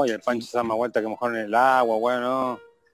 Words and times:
Oye, 0.00 0.12
el 0.14 0.20
Pancho 0.20 0.46
se 0.46 0.56
da 0.56 0.62
más 0.62 0.76
vuelta 0.76 1.00
que 1.00 1.08
mejor 1.08 1.34
en 1.36 1.46
el 1.46 1.54
agua, 1.56 1.96
weón, 1.96 2.20
no. 2.22 2.52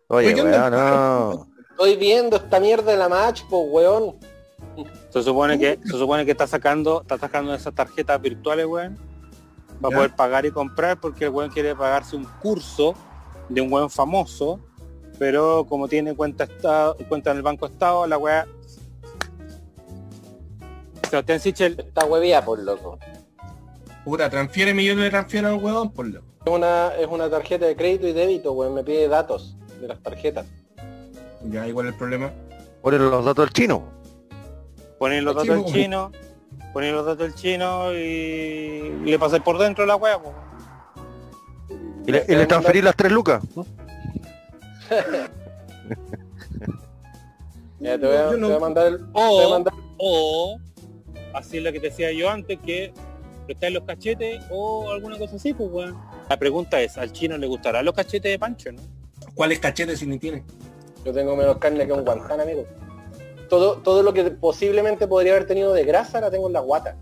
Oye, 0.09 0.29
Oye, 0.29 0.35
¿qué 0.35 0.43
weón, 0.43 0.71
no. 0.71 1.47
Estoy 1.71 1.97
viendo 1.97 2.37
esta 2.39 2.59
mierda 2.59 2.93
de 2.93 2.97
la 2.97 3.11
match, 3.11 3.43
pues 3.51 3.63
weón. 3.69 4.17
Se 5.11 5.23
supone 5.23 5.59
que, 5.59 5.79
se 5.85 5.99
supone 5.99 6.25
que 6.25 6.31
está 6.31 6.47
sacando, 6.47 7.03
está 7.03 7.19
sacando 7.19 7.55
esas 7.55 7.75
tarjetas 7.75 8.19
virtuales, 8.23 8.65
weón, 8.65 8.97
para 9.83 9.93
Ya. 9.93 9.97
poder 9.99 10.17
pagar 10.17 10.47
y 10.47 10.51
comprar 10.51 10.99
porque 10.99 11.25
el 11.27 11.31
weón 11.31 11.51
quiere 11.51 11.77
pagarse 11.77 12.17
un 12.17 12.25
curso 12.41 12.95
de 13.51 13.61
un 13.61 13.71
weón 13.71 13.91
famoso, 13.91 14.59
pero 15.19 15.67
como 15.69 15.89
tiene 15.89 16.15
cuenta 16.17 16.45
estado, 16.45 16.97
cuenta 17.07 17.33
en 17.33 17.37
el 17.37 17.43
Banco 17.43 17.67
Estado, 17.67 18.07
la 18.07 18.17
weá. 18.17 18.47
Sebastián 21.11 21.39
Sichel, 21.39 21.79
Esta 21.79 22.07
huevía, 22.07 22.43
por 22.43 22.59
loco. 22.61 22.99
Puta, 24.07 24.31
transfiere 24.31 24.73
millones 24.73 25.05
de 25.05 25.11
transfiere 25.11 25.49
al 25.49 25.63
huevón, 25.63 25.93
por 25.93 26.07
loco. 26.07 26.34
Es 26.45 26.53
una, 26.53 26.95
es 26.99 27.07
una 27.07 27.31
tarjeta 27.31 27.67
de 27.67 27.75
crédito 27.77 28.07
y 28.07 28.13
débito, 28.13 28.53
weón. 28.53 28.75
Me 28.75 28.85
pide 28.85 29.09
datos 29.09 29.57
de 29.81 29.89
las 29.89 29.99
tarjetas. 30.03 30.47
Ya, 31.51 31.67
igual 31.67 31.87
el 31.87 31.95
problema. 31.95 32.31
Ponen 32.83 33.03
los 33.11 33.25
datos 33.25 33.45
del 33.47 33.53
chino. 33.53 33.83
ponen 34.99 35.25
los 35.25 35.33
El 35.37 35.49
datos 35.49 35.65
del 35.65 35.73
chino. 35.73 36.13
ponen 36.73 36.95
los 36.95 37.07
datos 37.07 37.19
del 37.19 37.35
chino 37.35 37.93
y 37.95 38.91
le 39.05 39.19
pasáis 39.19 39.43
por 39.43 39.59
dentro 39.59 39.87
la 39.87 39.97
weá. 39.97 40.19
Y 42.07 42.13
le, 42.13 42.25
y 42.29 42.35
le 42.35 42.47
transferí 42.47 42.83
las 42.83 42.95
tres 42.97 43.11
lucas. 43.13 43.43
Ya, 47.81 47.99
te, 47.99 48.07
voy 48.07 48.17
a, 48.17 48.31
Yo 48.31 48.37
no- 48.39 48.47
te 48.47 48.53
voy 48.55 48.57
a 48.57 48.61
mandar 48.61 48.87
el... 48.87 48.95
O- 49.13 49.39
te 49.39 49.45
voy 49.45 49.45
a 49.45 49.49
mandar- 49.51 49.75
O, 49.99 50.59
así 51.35 51.59
es 51.59 51.63
lo 51.65 51.71
que 51.73 51.81
te 51.81 51.89
decía 51.91 52.11
yo 52.13 52.31
antes, 52.31 52.59
que 52.65 52.95
prestar 53.45 53.73
los 53.73 53.83
cachetes 53.85 54.43
o 54.51 54.91
alguna 54.91 55.19
cosa 55.19 55.37
así, 55.37 55.53
pues 55.53 55.71
weón. 55.71 55.95
La 56.29 56.37
pregunta 56.39 56.81
es, 56.81 56.97
¿al 56.97 57.13
chino 57.13 57.37
le 57.37 57.47
gustarán 57.47 57.85
los 57.85 57.95
cachetes 57.95 58.33
de 58.33 58.39
Pancho, 58.39 58.73
no? 58.73 58.83
¿Cuáles 59.35 59.59
cachetes 59.59 59.99
si 59.99 60.07
ni 60.07 60.19
tiene? 60.19 60.45
Yo 61.05 61.13
tengo 61.13 61.37
menos 61.37 61.59
carne 61.59 61.87
que 61.87 61.93
un 61.93 62.05
guantán, 62.05 62.41
amigo. 62.41 62.65
Todo, 63.49 63.77
todo 63.79 64.03
lo 64.03 64.13
que 64.15 64.31
posiblemente 64.31 65.07
podría 65.07 65.33
haber 65.33 65.47
tenido 65.47 65.73
de 65.73 65.85
grasa 65.85 66.21
la 66.21 66.31
tengo 66.31 66.47
en 66.47 66.55
la 66.55 66.61
guata. 66.61 66.97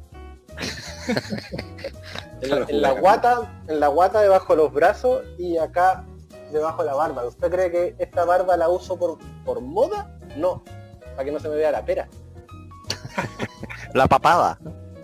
en, 2.41 2.51
la, 2.51 2.67
en 2.69 2.83
la 2.83 2.91
guata, 2.93 3.63
en 3.69 3.81
la 3.81 3.89
guata 3.89 4.21
debajo 4.21 4.55
de 4.55 4.63
los 4.63 4.73
brazos 4.73 5.23
y 5.39 5.57
acá 5.57 6.05
debajo 6.53 6.83
de 6.83 6.89
la 6.89 6.95
barba. 6.95 7.25
¿Usted 7.25 7.51
cree 7.51 7.71
que 7.71 7.95
esta 7.99 8.25
barba 8.25 8.57
la 8.57 8.69
uso 8.69 8.99
por, 8.99 9.19
por 9.45 9.61
moda? 9.61 10.19
No, 10.37 10.63
para 11.13 11.25
que 11.25 11.33
no 11.33 11.41
se 11.41 11.49
me 11.49 11.57
vea 11.57 11.71
la 11.71 11.85
pera, 11.85 12.09
La 13.95 14.07
papada. 14.07 14.59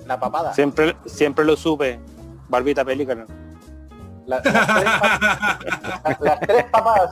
la 0.07 0.19
papada. 0.19 0.55
Siempre, 0.55 0.97
siempre 1.07 1.45
lo 1.45 1.57
supe. 1.57 2.01
Barbita 2.49 2.85
pelícana. 2.85 3.27
La- 4.29 4.41
las, 4.45 4.67
tres, 4.67 4.85
pa- 5.01 6.19
las- 6.21 6.41
tres 6.41 6.65
papadas, 6.71 7.11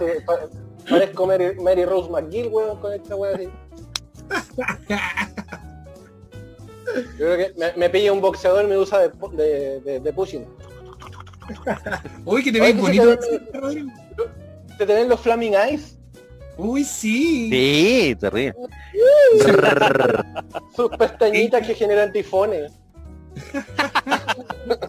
parezco 0.89 1.27
Mary, 1.27 1.55
Mary 1.61 1.85
Rose 1.85 2.09
McGill, 2.11 2.49
weón, 2.49 2.79
con 2.79 2.93
esta 2.93 3.17
weón 3.17 3.35
así. 3.37 3.49
Yo 7.19 7.27
creo 7.27 7.37
que 7.39 7.53
me, 7.59 7.73
me 7.77 7.91
pilla 7.91 8.13
un 8.13 8.21
boxeador 8.21 8.65
y 8.65 8.69
me 8.69 8.79
usa 8.79 9.01
de, 9.01 9.13
pu- 9.13 9.33
de, 9.33 9.81
de, 9.81 10.01
de 10.01 10.13
pushing. 10.13 10.47
Uy, 12.25 12.43
que 12.45 12.53
te 12.53 12.61
ves 12.61 12.77
bonito. 12.81 13.19
¿Te 14.79 14.87
tenés 14.87 15.09
los 15.09 15.21
Flaming 15.21 15.55
Eyes? 15.55 15.97
Uy, 16.59 16.85
sí. 16.85 17.51
Sí, 17.51 18.17
terrible. 18.21 18.55
Sus 20.75 20.91
pestañitas 20.97 21.67
que 21.67 21.75
generan 21.75 22.13
tifones. 22.13 22.73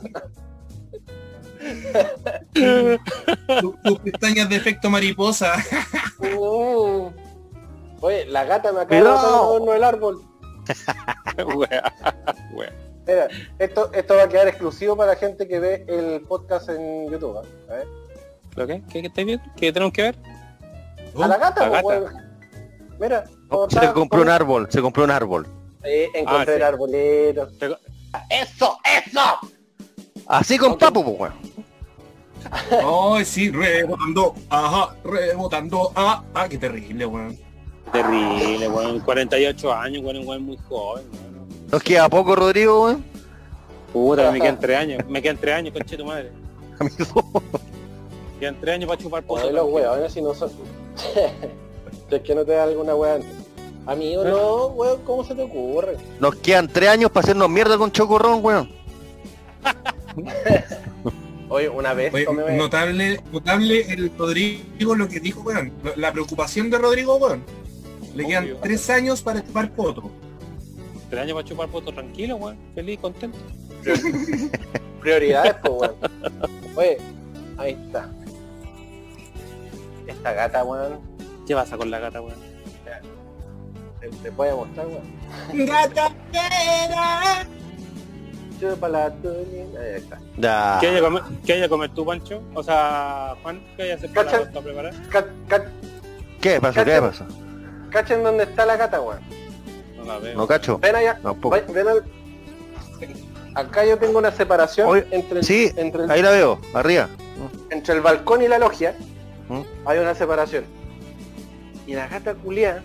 Pestañas 4.38 4.50
de 4.50 4.56
efecto 4.56 4.90
mariposa. 4.92 5.56
Mm. 6.20 7.08
Oye, 8.02 8.26
la 8.28 8.44
gata 8.46 8.72
me 8.72 8.82
acaba 8.82 8.96
de 8.96 9.02
botar 9.10 9.30
un 9.30 9.36
adorno 9.36 9.72
del 9.72 9.84
árbol. 9.84 10.22
Wea, 11.56 11.94
wea. 12.54 12.74
Mira, 13.08 13.28
esto, 13.58 13.90
esto 13.94 14.16
va 14.16 14.24
a 14.24 14.30
quedar 14.30 14.48
exclusivo 14.48 14.96
para 14.96 15.14
la 15.14 15.18
gente 15.18 15.48
que 15.48 15.60
ve 15.60 15.86
el 15.88 16.22
podcast 16.22 16.70
en 16.70 17.10
YouTube. 17.10 17.40
¿eh? 17.70 17.84
¿Lo 18.56 18.68
qué? 18.68 18.84
¿Qué, 18.92 19.02
qué 19.02 19.08
estáis 19.08 19.26
viendo? 19.28 19.46
¿Qué 19.56 19.72
tenemos 19.74 19.94
que 19.94 20.02
ver? 20.04 20.16
A 21.20 21.28
la 21.28 21.38
gata, 21.38 21.68
la 21.70 21.82
pues, 21.82 22.04
gata. 22.04 22.30
Mira, 23.00 23.24
No, 23.50 23.68
se 23.70 23.92
compró 23.94 24.22
un 24.22 24.30
árbol, 24.30 24.68
se 24.70 24.82
compró 24.82 25.04
un 25.06 25.12
árbol. 25.12 25.48
Eh, 25.84 26.10
encontré 26.14 26.62
Ah, 26.64 26.70
el 26.70 26.78
sí. 26.78 27.58
Se- 27.60 27.78
¡Eso! 28.30 28.78
¡Eso! 28.84 29.40
Así 30.28 30.58
con 30.58 30.74
Ok. 30.74 30.80
papo, 30.80 31.04
pues, 31.04 31.20
weón. 31.20 31.57
Ay, 32.72 33.26
sí, 33.26 33.50
rebotando. 33.52 34.34
Ajá, 34.50 34.96
rebotando. 35.04 35.92
Ah, 35.96 36.24
ah, 36.34 36.48
qué 36.50 36.58
terrible, 36.58 37.06
weón. 37.06 37.38
Terrible, 37.92 38.68
weón. 38.70 39.00
48 39.00 39.74
años, 39.74 40.04
weón, 40.04 40.18
un 40.18 40.28
weón 40.28 40.44
muy 40.44 40.58
joven, 40.68 41.04
weón. 41.12 41.48
Nos 41.72 41.84
queda 41.84 42.10
poco, 42.10 42.36
Rodrigo, 42.36 42.84
weón. 42.86 43.04
Puta, 43.94 44.32
me 44.32 44.40
quedan 44.40 44.60
3 44.60 44.78
años. 44.78 45.04
Me 45.08 45.22
quedan 45.22 45.38
3 45.38 45.56
años, 45.56 45.74
conche 45.74 45.98
tu 45.98 46.06
madre. 46.06 46.32
Amigo. 46.80 47.42
Me 48.34 48.40
quedan 48.40 48.60
3 48.62 48.76
años 48.76 48.88
para 48.90 49.02
chupar 49.02 49.24
Oye, 49.28 49.42
pozo. 49.44 49.52
los 49.52 49.72
weones 49.72 50.14
si 50.14 50.22
no 50.22 50.34
son... 50.34 50.52
Si 52.10 52.16
es 52.16 52.22
que 52.22 52.36
no 52.36 52.46
te 52.46 52.54
da 52.54 52.64
alguna 52.64 52.96
weá 52.96 53.16
antes. 53.16 53.30
Amigo, 53.86 54.24
no, 54.24 54.68
weón, 54.68 55.02
¿cómo 55.04 55.24
se 55.26 55.36
te 55.36 55.42
ocurre? 55.42 55.98
Nos 56.20 56.36
quedan 56.36 56.68
tres 56.68 56.90
años 56.90 57.12
para 57.12 57.26
hacernos 57.26 57.50
mierda 57.50 57.78
con 57.78 57.92
chocorrón, 57.92 58.44
weón. 58.44 58.70
Oye, 61.50 61.70
una 61.70 61.94
vez 61.94 62.14
Oye, 62.14 62.26
tomé... 62.26 62.58
notable, 62.58 63.22
notable 63.32 63.82
el 63.92 64.12
Rodrigo 64.18 64.96
lo 64.96 65.08
que 65.08 65.20
dijo, 65.20 65.42
weón. 65.42 65.72
La 65.96 66.12
preocupación 66.12 66.70
de 66.70 66.78
Rodrigo, 66.78 67.16
weón. 67.16 67.44
Le 68.16 68.26
quedan 68.26 68.44
Obvio. 68.46 68.58
tres 68.58 68.90
años 68.90 69.22
para 69.22 69.44
chupar 69.46 69.72
poto. 69.72 70.12
3 71.10 71.22
años 71.24 71.36
para 71.36 71.48
chupar 71.48 71.70
pozo 71.70 71.94
tranquilo, 71.94 72.36
weón. 72.36 72.58
Feliz, 72.76 73.00
contento. 73.00 73.38
Prioridades, 75.00 75.56
pues, 75.64 75.74
weón. 75.74 75.96
Oye, 76.76 76.98
ahí 77.58 77.72
está. 77.72 78.10
Esta 80.06 80.34
gata, 80.34 80.64
weón, 80.66 81.00
¿Qué 81.48 81.54
pasa 81.56 81.78
con 81.78 81.90
la 81.90 82.00
gata, 82.00 82.22
weón? 82.22 82.36
te, 84.02 84.10
te 84.10 84.32
puede 84.34 84.54
mostrar, 84.54 84.88
weón. 84.88 85.66
¡Gata! 85.66 86.14
La 88.60 89.12
tuya. 89.12 89.80
Ahí 89.80 89.96
está. 89.98 90.20
Ya. 90.38 90.78
¿Qué 90.82 90.88
hay 90.88 90.98
a 90.98 91.02
comer, 91.02 91.24
qué 91.46 91.70
comer 91.70 91.90
tú, 91.94 92.06
Pancho? 92.06 92.42
O 92.54 92.64
sea, 92.64 93.36
Juan, 93.44 93.62
¿qué 93.76 93.84
hay 93.84 93.92
a 93.92 93.96
hacer 93.96 94.14
para, 94.14 94.32
para 94.32 94.62
preparar? 94.62 94.94
Ca- 95.10 95.26
ca- 95.48 95.66
¿Qué 96.42 96.60
pasó? 96.62 96.84
¿Qué 96.84 97.00
pasó? 97.02 97.26
¿Cachen 97.90 98.24
dónde 98.24 98.44
está 98.46 98.66
la 98.66 98.76
gata, 98.78 99.00
weón? 99.02 99.20
No 99.98 100.06
la 100.06 100.20
veo. 100.20 100.36
No 100.38 100.48
cacho. 100.48 100.78
Ven 100.80 100.96
allá. 100.96 101.20
Tampoco. 101.22 101.58
Ven 101.72 101.88
al- 101.88 102.04
Acá 103.56 103.86
yo 103.86 103.98
tengo 103.98 104.20
una 104.20 104.32
separación 104.32 104.88
Oye, 104.88 105.08
entre, 105.10 105.40
el, 105.40 105.46
Sí, 105.46 105.72
entre, 105.78 106.04
el, 106.04 106.12
ahí 106.12 106.22
la 106.22 106.30
veo, 106.30 106.60
arriba. 106.74 107.10
entre 107.72 107.96
el 107.96 108.02
balcón 108.02 108.42
y 108.44 108.48
la 108.48 108.60
logia. 108.60 108.96
¿Mm? 109.50 109.62
Hay 109.86 109.98
una 110.00 110.14
separación. 110.14 110.66
Y 111.88 111.94
la 111.94 112.08
gata 112.08 112.36
culia. 112.36 112.84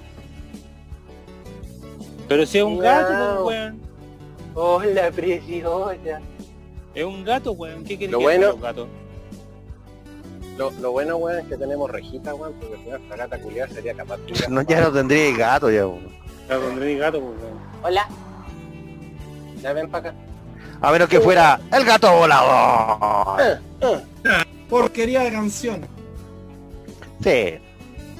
Pero 2.28 2.46
si 2.46 2.58
es 2.58 2.64
un 2.64 2.78
gato, 2.78 3.44
pues, 3.44 3.56
weón. 3.58 3.91
Hola, 4.54 5.10
preciosa. 5.10 6.20
Es 6.94 7.04
un 7.04 7.24
gato, 7.24 7.52
weón. 7.52 7.84
¿Qué 7.84 7.96
quieres 7.96 8.12
Lo 8.12 8.18
que 8.18 8.24
bueno- 8.24 8.46
los 8.48 8.60
gatos? 8.60 8.88
Lo, 10.58 10.70
lo 10.72 10.92
bueno, 10.92 11.16
weón, 11.16 11.38
es 11.40 11.46
que 11.46 11.56
tenemos 11.56 11.90
rejita, 11.90 12.34
weón, 12.34 12.52
porque 12.60 12.76
si 12.76 12.90
no 12.90 12.96
esta 12.96 13.16
gata 13.16 13.38
culia 13.40 13.66
sería 13.68 13.94
capaz 13.94 14.18
de... 14.18 14.48
No, 14.48 14.60
ya 14.62 14.80
no 14.82 14.92
tendría 14.92 15.36
gato 15.36 15.70
ya, 15.70 15.86
weón. 15.86 16.12
No 16.48 16.72
ni 16.84 16.96
gato, 16.96 17.20
pues, 17.20 17.40
weón. 17.42 17.58
Hola. 17.82 18.08
Ya 19.62 19.72
ven 19.72 19.90
para 19.90 20.10
acá. 20.10 20.18
A 20.82 20.90
menos 20.92 21.08
que 21.08 21.20
fuera 21.20 21.60
el 21.72 21.84
gato 21.84 22.12
volador. 22.12 22.48
Ah, 22.50 23.58
ah. 23.82 24.44
Porquería 24.68 25.20
de 25.22 25.30
canción. 25.32 25.86
Sí. 27.22 27.54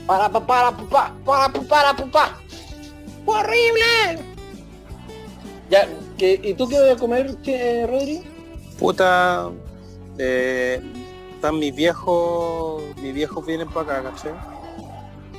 Para, 0.07 0.29
pa, 0.29 0.47
para, 0.47 0.71
pa, 0.71 0.85
pa, 0.89 1.13
para, 1.25 1.53
pa, 1.53 1.61
para, 1.63 1.97
pa, 1.97 2.07
pa. 2.07 2.39
¡Horrible! 3.27 4.19
Ya, 5.71 5.87
¿qué, 6.17 6.41
¿y 6.43 6.55
tú 6.55 6.69
qué 6.69 6.79
vas 6.81 6.91
a 6.93 6.97
comer, 6.97 7.41
che, 7.43 7.87
Rodri? 7.87 8.21
Puta, 8.79 9.51
eh, 10.19 10.81
están 11.35 11.59
mis 11.59 11.75
viejos, 11.75 12.83
mis 13.03 13.15
viejos 13.15 13.45
vienen 13.47 13.69
para 13.69 13.99
acá, 13.99 14.11
¿cachai? 14.11 14.33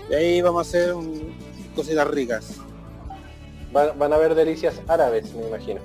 Y 0.10 0.14
ahí 0.14 0.42
vamos 0.42 0.66
a 0.68 0.70
hacer 0.70 0.94
un- 0.94 1.34
cositas 1.76 2.08
ricas. 2.08 2.56
Van, 3.72 3.98
van 3.98 4.14
a 4.14 4.16
haber 4.18 4.36
delicias 4.36 4.82
árabes, 4.88 5.34
me 5.34 5.48
imagino. 5.48 5.80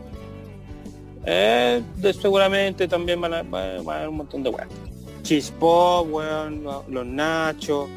Eh, 1.25 1.83
de- 1.97 2.13
seguramente 2.15 2.87
también 2.89 3.21
van 3.21 3.35
a, 3.35 3.43
va- 3.43 3.83
va 3.83 3.93
a 3.95 3.97
haber 3.99 4.09
un 4.09 4.17
montón 4.19 4.43
de 4.43 4.51
weón. 4.51 4.69
Chispo, 5.23 6.03
weón, 6.03 6.63
lo- 6.63 6.85
los 6.89 7.07
nachos, 7.07 7.89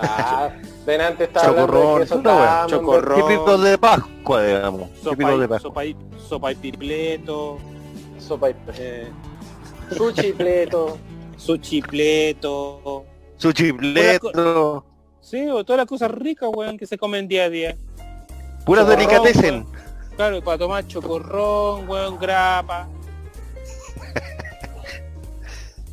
Ah, 0.00 0.50
ven 0.88 1.02
antes 1.02 1.28
estaba 1.28 1.48
hablando 1.48 2.06
Chocorrón, 2.06 2.66
de 2.66 2.70
chocorrón. 2.70 3.20
Típicos 3.20 3.62
de 3.62 3.78
Pascua, 3.78 4.42
digamos. 4.42 4.88
sopa 5.02 5.10
Típicos 5.10 5.40
de 5.40 5.48
Pascua. 5.48 5.68
sopa 5.68 5.84
y, 5.84 5.96
sopa 6.26 6.52
y 6.52 6.54
piripleto, 6.54 7.58
sopa 8.18 8.50
y 8.50 8.54
eh, 8.78 9.08
sushi 9.94 10.32
pleto. 10.32 10.96
su 11.36 11.58
chipleto. 11.58 13.04
Su 13.36 13.52
chipleto. 13.52 14.84
Sí, 15.20 15.46
o 15.50 15.62
todas 15.62 15.76
las 15.78 15.86
cosas 15.86 16.10
ricas, 16.10 16.48
weón, 16.50 16.78
que 16.78 16.86
se 16.86 16.96
comen 16.96 17.28
día 17.28 17.44
a 17.44 17.50
día. 17.50 17.76
Puras 18.64 18.86
weón. 18.88 19.66
Claro, 20.16 20.42
para 20.42 20.56
tomar 20.56 20.86
chocorrón, 20.86 21.86
weón, 21.86 22.18
grapa. 22.18 22.88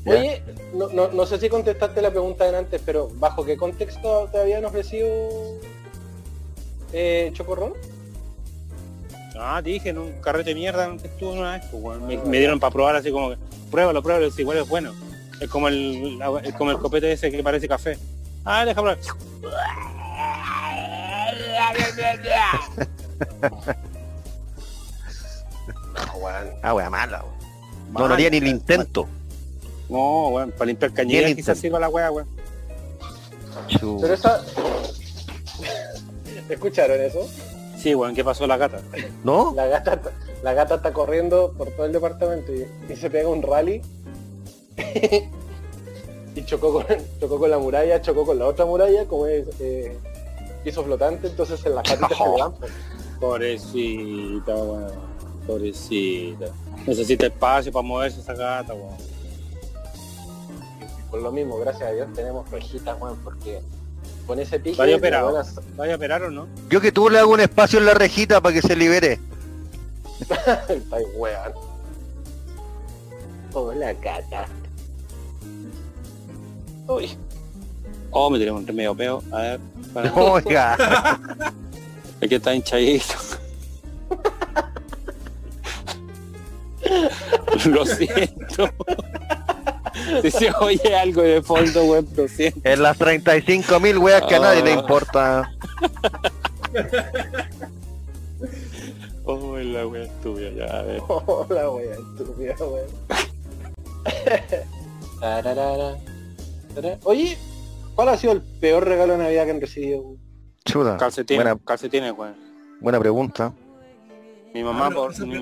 Oye, 0.05 0.41
no, 0.75 0.87
no, 0.89 1.07
no 1.09 1.25
sé 1.25 1.39
si 1.39 1.49
contestaste 1.49 2.01
la 2.01 2.11
pregunta 2.11 2.49
de 2.49 2.57
antes, 2.57 2.81
pero 2.85 3.09
¿bajo 3.15 3.45
qué 3.45 3.57
contexto 3.57 4.29
te 4.31 4.39
habían 4.39 4.63
ofrecido 4.65 5.07
eh, 6.93 7.31
chocorrón? 7.33 7.73
Ah, 9.37 9.59
te 9.63 9.69
dije, 9.71 9.89
en 9.89 9.97
un 9.97 10.11
carrete 10.21 10.51
de 10.51 10.55
mierda 10.55 10.89
que 10.97 11.07
estuve 11.07 11.33
una 11.39 11.53
vez, 11.57 11.63
pues, 11.71 11.83
weón. 11.83 12.07
me, 12.07 12.17
me 12.17 12.37
dieron 12.39 12.59
para 12.59 12.71
probar 12.71 12.95
así 12.95 13.11
como 13.11 13.31
que, 13.31 13.37
pruébalo, 13.69 14.01
pruébalo, 14.01 14.31
si 14.31 14.41
igual 14.41 14.57
es 14.59 14.67
bueno. 14.69 14.93
Es 15.41 15.49
como 15.49 15.67
el, 15.67 16.17
la- 16.17 16.39
es 16.43 16.53
como 16.53 16.71
el 16.71 16.77
copete 16.79 17.11
ese 17.11 17.29
que 17.29 17.43
parece 17.43 17.67
café. 17.67 17.97
Ah, 18.45 18.63
deja 18.63 18.81
probar. 18.81 18.97
Ah, 26.63 26.73
wea 26.73 26.89
mala. 26.89 27.23
wea. 27.23 27.31
No, 27.91 28.07
no 28.07 28.13
haría 28.13 28.29
ni 28.29 28.37
el 28.37 28.47
intento. 28.47 29.07
No, 29.89 30.29
weón, 30.29 30.51
para 30.51 30.65
limpiar 30.65 30.93
cañería 30.93 31.29
inter- 31.29 31.35
quizás 31.35 31.59
sirva 31.59 31.79
la 31.79 31.89
weá, 31.89 32.11
weón. 32.11 32.27
Pero 34.01 34.13
esa... 34.13 34.41
¿Escucharon 36.49 37.01
eso? 37.01 37.27
Sí, 37.77 37.95
weón, 37.95 38.15
¿qué 38.15 38.23
pasó 38.23 38.45
la 38.47 38.57
gata? 38.57 38.81
¿No? 39.23 39.53
La 39.55 39.67
gata, 39.67 39.93
está- 39.93 40.11
la 40.43 40.53
gata 40.53 40.75
está 40.75 40.93
corriendo 40.93 41.53
por 41.57 41.69
todo 41.71 41.85
el 41.85 41.91
departamento 41.91 42.53
y, 42.53 42.67
y 42.91 42.95
se 42.95 43.09
pega 43.09 43.29
un 43.29 43.41
rally 43.41 43.81
y 46.35 46.43
chocó 46.45 46.73
con, 46.73 46.85
chocó 47.19 47.39
con 47.39 47.49
la 47.49 47.57
muralla, 47.57 48.01
chocó 48.01 48.25
con 48.25 48.37
la 48.39 48.47
otra 48.47 48.65
muralla, 48.65 49.05
como 49.05 49.25
es 49.27 49.47
eh, 49.59 49.95
piso 50.63 50.83
flotante, 50.83 51.27
entonces 51.27 51.65
en 51.65 51.75
las 51.75 51.83
patitas 51.89 52.17
se 52.17 52.29
le 52.29 52.37
dan. 52.37 52.53
pues. 52.53 52.71
Pobrecita, 53.19 54.55
weón. 54.55 54.91
Pobrecita. 55.47 56.45
Necesita 56.85 57.27
espacio 57.27 57.71
para 57.71 57.83
moverse 57.87 58.19
esa 58.19 58.33
gata, 58.33 58.73
weón. 58.73 58.95
Por 61.15 61.23
lo 61.23 61.31
mismo, 61.31 61.57
gracias 61.57 61.87
a 61.89 61.93
Dios 61.93 62.09
tenemos 62.13 62.51
rejitas, 62.51 62.99
weón, 62.99 63.17
porque 63.23 63.61
con 64.27 64.37
ese 64.37 64.59
pique... 64.59 64.75
Vaya 64.75 64.97
operado. 64.97 65.31
buena- 65.31 65.49
¿Vaya 65.77 65.93
a 65.93 65.95
operar 65.95 66.23
o 66.23 66.29
no? 66.29 66.45
Yo 66.69 66.81
que 66.81 66.91
tú 66.91 67.09
le 67.09 67.19
hago 67.19 67.31
un 67.31 67.39
espacio 67.39 67.79
en 67.79 67.85
la 67.85 67.93
rejita 67.93 68.41
para 68.41 68.53
que 68.53 68.61
se 68.61 68.75
libere. 68.75 69.17
Está 70.67 70.97
weón. 71.15 71.53
Hola, 73.53 73.93
gata. 73.93 74.45
Uy, 76.89 77.17
Oh, 78.11 78.29
me 78.29 78.37
tiré 78.37 78.51
un 78.51 78.65
medio 78.65 78.93
peo. 78.93 79.23
A 79.31 79.37
ver. 79.41 79.59
para- 79.93 80.13
Oiga. 80.15 80.77
Es 82.19 82.27
que 82.27 82.35
está 82.35 82.53
hinchadito. 82.53 83.13
Lo 87.67 87.85
siento. 87.85 88.69
Si 90.21 90.31
se 90.31 90.51
oye 90.59 90.95
algo 90.95 91.21
de 91.21 91.41
fondo, 91.41 91.83
weón, 91.85 92.07
lo 92.15 92.27
siento. 92.27 92.59
En 92.63 92.81
las 92.83 92.97
35 92.97 93.79
mil 93.79 93.97
weas 93.97 94.21
que 94.23 94.35
a 94.35 94.39
nadie 94.39 94.63
le 94.63 94.71
Ah. 94.73 94.79
importa. 94.79 95.51
Oh, 99.27 99.57
la 99.57 99.87
wea 99.87 100.07
tuya, 100.21 100.51
ya, 100.51 100.65
a 100.65 100.81
ver. 100.83 101.01
hola, 101.07 101.69
weón, 101.71 101.93
estúpida, 101.93 102.55
weón. 102.59 102.85
Oye, 107.03 107.37
¿cuál 107.95 108.09
ha 108.09 108.17
sido 108.17 108.33
el 108.33 108.41
peor 108.41 108.85
regalo 108.87 109.13
de 109.13 109.19
Navidad 109.19 109.45
que 109.45 109.51
han 109.51 109.61
recibido? 109.61 110.01
weón? 110.01 110.19
Chuta. 110.65 110.97
Calcetines, 110.97 111.43
Buena, 111.43 111.59
calcetines, 111.65 112.13
weón. 112.15 112.35
buena 112.81 112.99
pregunta. 112.99 113.51
Mi 114.53 114.63
mamá 114.63 114.87
Ah, 114.87 114.91
por 114.91 115.19
mi, 115.25 115.39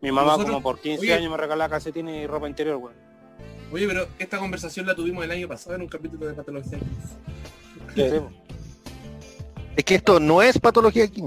mi 0.00 0.10
mamá 0.12 0.32
Nosotros- 0.32 0.50
como 0.50 0.62
por 0.62 0.80
15 0.80 1.00
oye. 1.02 1.14
años 1.14 1.30
me 1.30 1.36
regalaba 1.36 1.70
calcetines 1.70 2.24
y 2.24 2.26
ropa 2.26 2.48
interior, 2.48 2.76
weón. 2.76 2.94
Oye, 3.72 3.86
pero 3.86 4.08
esta 4.18 4.38
conversación 4.38 4.86
la 4.86 4.94
tuvimos 4.94 5.24
el 5.24 5.30
año 5.30 5.46
pasado 5.48 5.76
en 5.76 5.82
un 5.82 5.88
capítulo 5.88 6.26
de 6.26 6.34
Patología. 6.34 6.78
Po. 6.78 8.30
Es 9.76 9.84
que 9.84 9.94
esto 9.94 10.18
no 10.18 10.42
es 10.42 10.58
patología 10.58 11.04
aquí. 11.04 11.24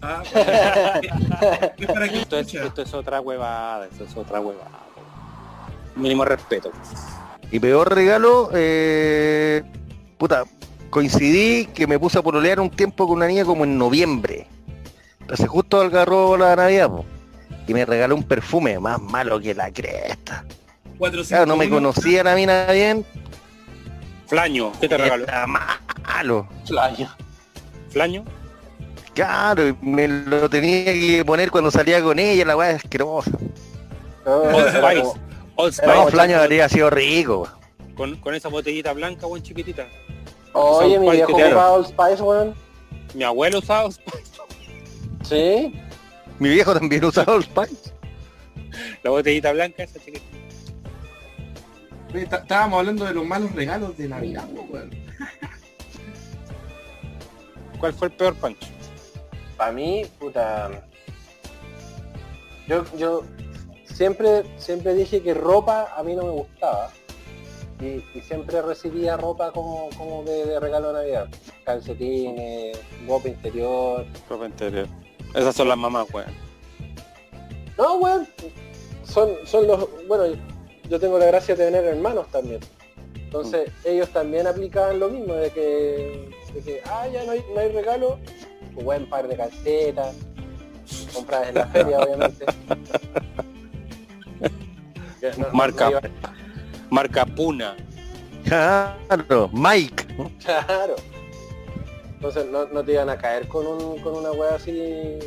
Ah, 0.00 0.22
es 1.76 1.86
para 1.86 2.08
que 2.08 2.20
Esto 2.20 2.38
es, 2.38 2.46
escucha. 2.46 2.66
esto 2.66 2.82
es 2.82 2.94
otra 2.94 3.20
huevada, 3.20 3.86
esto 3.86 4.04
es 4.04 4.16
otra 4.16 4.40
huevada. 4.40 4.80
Mínimo 5.96 6.24
respeto. 6.24 6.70
Y 7.50 7.58
peor 7.58 7.94
regalo, 7.94 8.50
eh, 8.52 9.62
puta, 10.18 10.44
coincidí 10.90 11.66
que 11.66 11.86
me 11.86 11.98
puse 11.98 12.18
a 12.18 12.22
pololear 12.22 12.60
un 12.60 12.70
tiempo 12.70 13.06
con 13.06 13.16
una 13.16 13.26
niña 13.26 13.44
como 13.44 13.64
en 13.64 13.78
noviembre. 13.78 14.46
Entonces 15.20 15.48
justo 15.48 15.80
agarró 15.80 16.36
la 16.36 16.54
Navidad, 16.54 16.90
po, 16.90 17.04
y 17.66 17.72
me 17.74 17.84
regaló 17.84 18.14
un 18.14 18.24
perfume 18.24 18.78
más 18.78 19.00
malo 19.00 19.40
que 19.40 19.54
la 19.54 19.70
cresta. 19.70 20.44
Claro, 20.98 21.46
no 21.46 21.56
me 21.56 21.68
451. 21.68 21.74
conocía 21.76 22.24
la 22.24 22.34
mina 22.34 22.66
bien. 22.72 23.04
Flaño, 24.26 24.72
¿qué 24.80 24.88
te 24.88 24.96
regaló? 24.96 25.24
Era 25.24 25.46
malo. 25.46 26.48
Flaño. 26.66 27.14
Flaño. 27.90 28.24
Claro, 29.14 29.76
me 29.80 30.08
lo 30.08 30.48
tenía 30.50 30.92
que 30.92 31.24
poner 31.24 31.50
cuando 31.50 31.70
salía 31.70 32.02
con 32.02 32.18
ella, 32.18 32.44
la 32.44 32.56
weá 32.56 32.70
es 32.70 32.84
asquerosa. 32.84 33.30
Old 34.24 34.68
Spice. 34.68 35.20
Old 35.56 35.72
Spice. 35.72 35.86
No, 35.86 36.08
Flaño 36.08 36.38
habría 36.38 36.68
sido 36.68 36.90
rico. 36.90 37.48
Con, 37.96 38.16
con 38.16 38.34
esa 38.34 38.48
botellita 38.48 38.92
blanca, 38.92 39.26
weón, 39.26 39.42
chiquitita. 39.42 39.86
Oye, 40.52 40.98
mi 40.98 41.10
viejo 41.10 41.32
ocupaba 41.32 41.70
Old 41.72 41.86
Spice, 41.86 42.22
weón. 42.22 42.54
Mi 43.14 43.22
abuelo 43.22 43.58
usaba 43.58 43.84
Old 43.84 43.94
Spice. 43.94 44.32
Sí. 45.22 45.80
Mi 46.38 46.48
viejo 46.48 46.74
también 46.74 47.04
usaba 47.04 47.34
Old 47.34 47.44
Spice. 47.44 47.92
La 49.04 49.10
botellita 49.10 49.52
blanca, 49.52 49.84
esa 49.84 50.00
chiquitita. 50.00 50.38
Estábamos 52.14 52.78
hablando 52.78 53.04
de 53.04 53.14
los 53.14 53.26
malos 53.26 53.52
regalos 53.52 53.96
de 53.96 54.08
Navidad, 54.08 54.48
weón. 54.70 54.90
¿Cuál 57.80 57.92
fue 57.92 58.08
el 58.08 58.14
peor 58.14 58.34
pancho? 58.36 58.68
Para 59.56 59.72
mí, 59.72 60.06
puta. 60.18 60.70
Yo, 62.68 62.84
yo 62.96 63.24
siempre, 63.84 64.44
siempre 64.56 64.94
dije 64.94 65.22
que 65.22 65.34
ropa 65.34 65.92
a 65.96 66.02
mí 66.02 66.14
no 66.14 66.22
me 66.22 66.30
gustaba. 66.30 66.90
Y, 67.80 68.04
y 68.16 68.22
siempre 68.22 68.62
recibía 68.62 69.16
ropa 69.16 69.50
como, 69.50 69.90
como 69.98 70.22
de, 70.22 70.46
de 70.46 70.60
regalo 70.60 70.88
de 70.88 70.94
Navidad. 70.94 71.28
Calcetines, 71.64 72.78
ropa 73.06 73.28
interior. 73.28 74.06
Ropa 74.30 74.46
interior. 74.46 74.86
Esas 75.34 75.56
son 75.56 75.68
las 75.68 75.76
mamás, 75.76 76.06
weón. 76.14 76.32
No, 77.76 77.96
weón. 77.96 78.28
Son, 79.02 79.30
son 79.44 79.66
los. 79.66 79.88
Bueno, 80.06 80.36
yo 80.88 81.00
tengo 81.00 81.18
la 81.18 81.26
gracia 81.26 81.54
de 81.54 81.64
tener 81.66 81.84
hermanos 81.84 82.26
también. 82.30 82.60
Entonces, 83.16 83.70
ellos 83.84 84.08
también 84.10 84.46
aplicaban 84.46 85.00
lo 85.00 85.08
mismo, 85.08 85.34
de 85.34 85.50
que, 85.50 86.30
de 86.54 86.60
que 86.60 86.80
ah, 86.86 87.06
ya 87.12 87.24
no 87.24 87.32
hay, 87.32 87.44
no 87.52 87.60
hay 87.60 87.68
regalo, 87.72 88.18
un 88.76 88.84
buen 88.84 89.08
par 89.08 89.26
de 89.26 89.36
calcetas, 89.36 90.14
compradas 91.12 91.48
en 91.48 91.54
la 91.56 91.66
feria, 91.68 91.98
obviamente. 92.00 92.44
No- 95.38 95.46
Marca. 95.54 95.88
no 95.90 96.00
Marca 96.90 97.24
Puna. 97.24 97.74
Claro, 98.44 99.48
Mike. 99.54 100.04
claro. 100.44 100.96
Entonces 102.16 102.44
no, 102.50 102.66
no 102.66 102.84
te 102.84 102.92
iban 102.92 103.08
a 103.08 103.16
caer 103.16 103.48
con, 103.48 103.66
un, 103.66 103.98
con 104.00 104.16
una 104.16 104.32
wea 104.32 104.56
así 104.56 105.18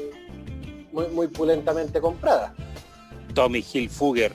muy, 0.91 1.07
muy 1.07 1.27
pulentamente 1.27 1.99
comprada. 1.99 2.53
Tommy 3.33 3.63
Hilfiger. 3.73 4.31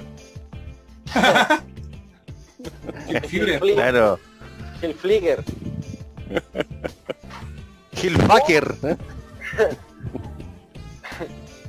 Flick- 3.29 3.75
Claro. 3.75 4.19
El 4.81 4.95
Flicker. 4.95 5.45
Hillfucker. 8.03 8.75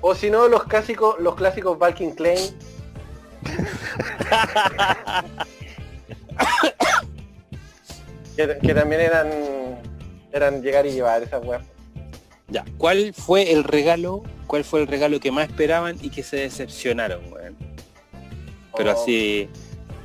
O 0.02 0.16
si 0.16 0.30
no, 0.30 0.48
los 0.48 0.64
clásicos, 0.64 1.16
los 1.20 1.36
clásicos 1.36 1.78
Valking 1.78 2.16
Klein. 2.16 2.56
que, 8.36 8.58
que 8.62 8.74
también 8.74 9.02
eran 9.02 9.30
eran 10.32 10.62
llegar 10.62 10.86
y 10.88 10.92
llevar 10.92 11.22
esas 11.22 11.44
weas. 11.46 11.62
Ya. 12.48 12.66
¿Cuál 12.78 13.14
fue 13.14 13.52
el 13.52 13.64
regalo? 13.64 14.24
¿Cuál 14.48 14.64
fue 14.64 14.82
el 14.82 14.88
regalo 14.88 15.20
que 15.20 15.32
más 15.32 15.48
esperaban 15.50 15.98
y 16.02 16.10
que 16.10 16.24
se 16.24 16.38
decepcionaron, 16.38 17.32
weón? 17.32 17.56
Pero 18.78 18.92
O- 18.92 19.02
así. 19.02 19.50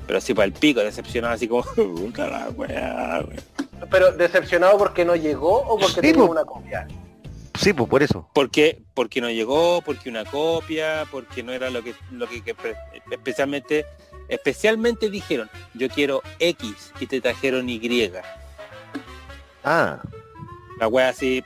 Pero 0.06 0.18
así 0.18 0.32
para 0.34 0.46
el 0.46 0.52
pico, 0.52 0.80
decepcionado 0.80 1.34
así 1.34 1.46
como. 1.48 1.62
"Puta 1.74 2.26
la 2.28 2.48
weá, 2.50 3.20
weón". 3.26 3.40
Pero 3.90 4.12
decepcionado 4.12 4.76
porque 4.78 5.04
no 5.04 5.14
llegó 5.16 5.58
o 5.62 5.78
porque 5.78 5.94
Sí, 5.94 6.00
tenía 6.00 6.24
po. 6.24 6.30
una 6.30 6.44
copia. 6.44 6.86
Sí, 7.58 7.72
pues 7.72 7.88
por 7.88 8.02
eso. 8.02 8.28
Porque, 8.34 8.80
porque 8.94 9.20
no 9.20 9.28
llegó, 9.30 9.82
porque 9.82 10.08
una 10.08 10.24
copia, 10.24 11.04
porque 11.10 11.42
no 11.42 11.52
era 11.52 11.70
lo 11.70 11.82
que, 11.82 11.94
lo 12.12 12.28
que, 12.28 12.42
especialmente 13.10 13.84
Especialmente 14.28 15.08
dijeron, 15.08 15.48
yo 15.72 15.88
quiero 15.88 16.20
X 16.38 16.92
y 17.00 17.06
te 17.06 17.18
trajeron 17.22 17.66
Y. 17.70 18.12
Ah, 19.64 20.00
La 20.78 20.86
wea 20.86 21.08
así 21.08 21.42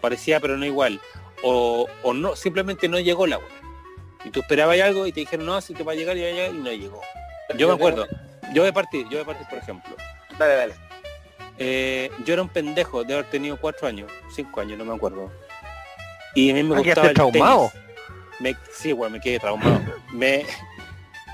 parecía 0.00 0.40
pero 0.40 0.56
no 0.56 0.66
igual. 0.66 1.00
O, 1.42 1.86
o 2.02 2.12
no, 2.12 2.34
simplemente 2.34 2.88
no 2.88 2.98
llegó 2.98 3.26
la 3.28 3.38
wea. 3.38 3.46
Y 4.24 4.30
tú 4.30 4.40
esperabas 4.40 4.78
algo 4.80 5.06
y 5.06 5.12
te 5.12 5.20
dijeron, 5.20 5.46
no, 5.46 5.60
si 5.60 5.74
te 5.74 5.82
va 5.82 5.92
a 5.92 5.94
llegar 5.94 6.16
y 6.16 6.22
va 6.22 6.28
a 6.28 6.30
llegar", 6.32 6.50
y 6.50 6.58
no 6.58 6.70
llegó. 6.72 7.00
Yo 7.56 7.68
me 7.68 7.74
acuerdo, 7.74 8.06
yo 8.52 8.62
voy 8.62 8.68
a 8.70 8.72
partir, 8.72 9.04
yo 9.04 9.10
voy 9.18 9.20
a 9.20 9.24
partir 9.24 9.46
por 9.48 9.58
ejemplo. 9.58 9.96
Dale, 10.38 10.54
dale. 10.54 10.74
Eh, 11.58 12.10
yo 12.24 12.34
era 12.34 12.42
un 12.42 12.48
pendejo 12.48 13.04
de 13.04 13.14
haber 13.14 13.26
tenido 13.30 13.58
cuatro 13.60 13.88
años, 13.88 14.10
cinco 14.34 14.60
años, 14.60 14.78
no 14.78 14.84
me 14.84 14.94
acuerdo. 14.94 15.30
Y 16.34 16.50
a 16.50 16.54
mí 16.54 16.62
me 16.62 16.76
Ah, 16.76 16.78
gustaba 16.78 17.08
el 17.08 17.14
traumado. 17.14 17.70
tenis. 17.72 17.86
Me, 18.40 18.56
sí, 18.72 18.92
weón, 18.92 19.12
me 19.12 19.20
quedé 19.20 19.40
traumado. 19.40 19.80
Me, 20.12 20.44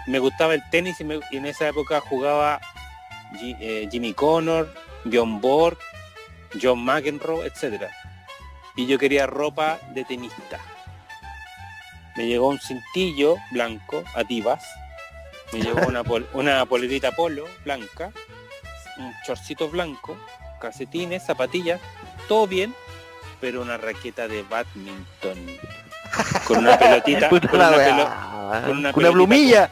me 0.07 0.19
gustaba 0.19 0.55
el 0.55 0.63
tenis 0.71 1.01
y, 1.01 1.05
me- 1.05 1.21
y 1.31 1.37
en 1.37 1.47
esa 1.47 1.69
época 1.69 2.01
jugaba 2.01 2.61
eh, 3.43 3.89
Jimmy 3.91 4.15
Connor, 4.15 4.73
John 5.13 5.41
Borg, 5.41 5.77
John 6.63 6.83
McEnroe, 6.85 7.47
etcétera. 7.47 7.91
Y 8.77 8.87
yo 8.87 8.99
quería 8.99 9.27
ropa 9.27 9.79
de 9.93 10.05
tenista. 10.05 10.59
Me 12.17 12.27
llegó 12.27 12.49
un 12.49 12.59
cintillo 12.61 13.37
blanco, 13.51 14.05
Adidas. 14.15 14.65
Me 15.53 15.61
llegó 15.61 15.87
una, 15.87 16.03
pol- 16.05 16.29
una 16.35 16.65
polerita 16.67 17.13
polo 17.13 17.47
blanca, 17.65 18.13
un 18.99 19.13
chorcito 19.27 19.69
blanco, 19.69 20.17
calcetines, 20.61 21.25
zapatillas, 21.25 21.81
todo 22.29 22.47
bien, 22.47 22.75
pero 23.41 23.63
una 23.63 23.77
raqueta 23.77 24.29
de 24.29 24.43
badminton. 24.43 25.59
Con 26.47 26.59
una 26.59 26.79
pelotita, 26.79 27.29
con 27.29 27.41
una, 27.53 27.71
weá. 27.71 27.87
pelo- 27.87 28.05
con 28.67 28.79
una 28.79 28.89
Una 28.89 28.93
pelotita 28.93 29.11
plumilla. 29.13 29.71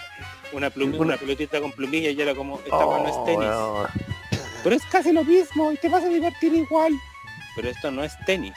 una, 0.52 0.70
pelotita 1.16 1.60
con 1.60 1.72
plumilla 1.72 2.10
y 2.10 2.20
era 2.20 2.34
como, 2.34 2.58
esta 2.58 2.84
weá 2.86 2.98
no 2.98 3.08
es 3.08 3.14
Oh, 3.16 3.24
tenis. 3.24 4.38
Pero 4.64 4.76
es 4.76 4.82
casi 4.86 5.12
lo 5.12 5.24
mismo 5.24 5.72
y 5.72 5.76
te 5.76 5.88
vas 5.88 6.04
a 6.04 6.08
divertir 6.08 6.54
igual. 6.54 6.92
Pero 7.56 7.68
esto 7.68 7.90
no 7.90 8.02
es 8.04 8.12
tenis. 8.24 8.54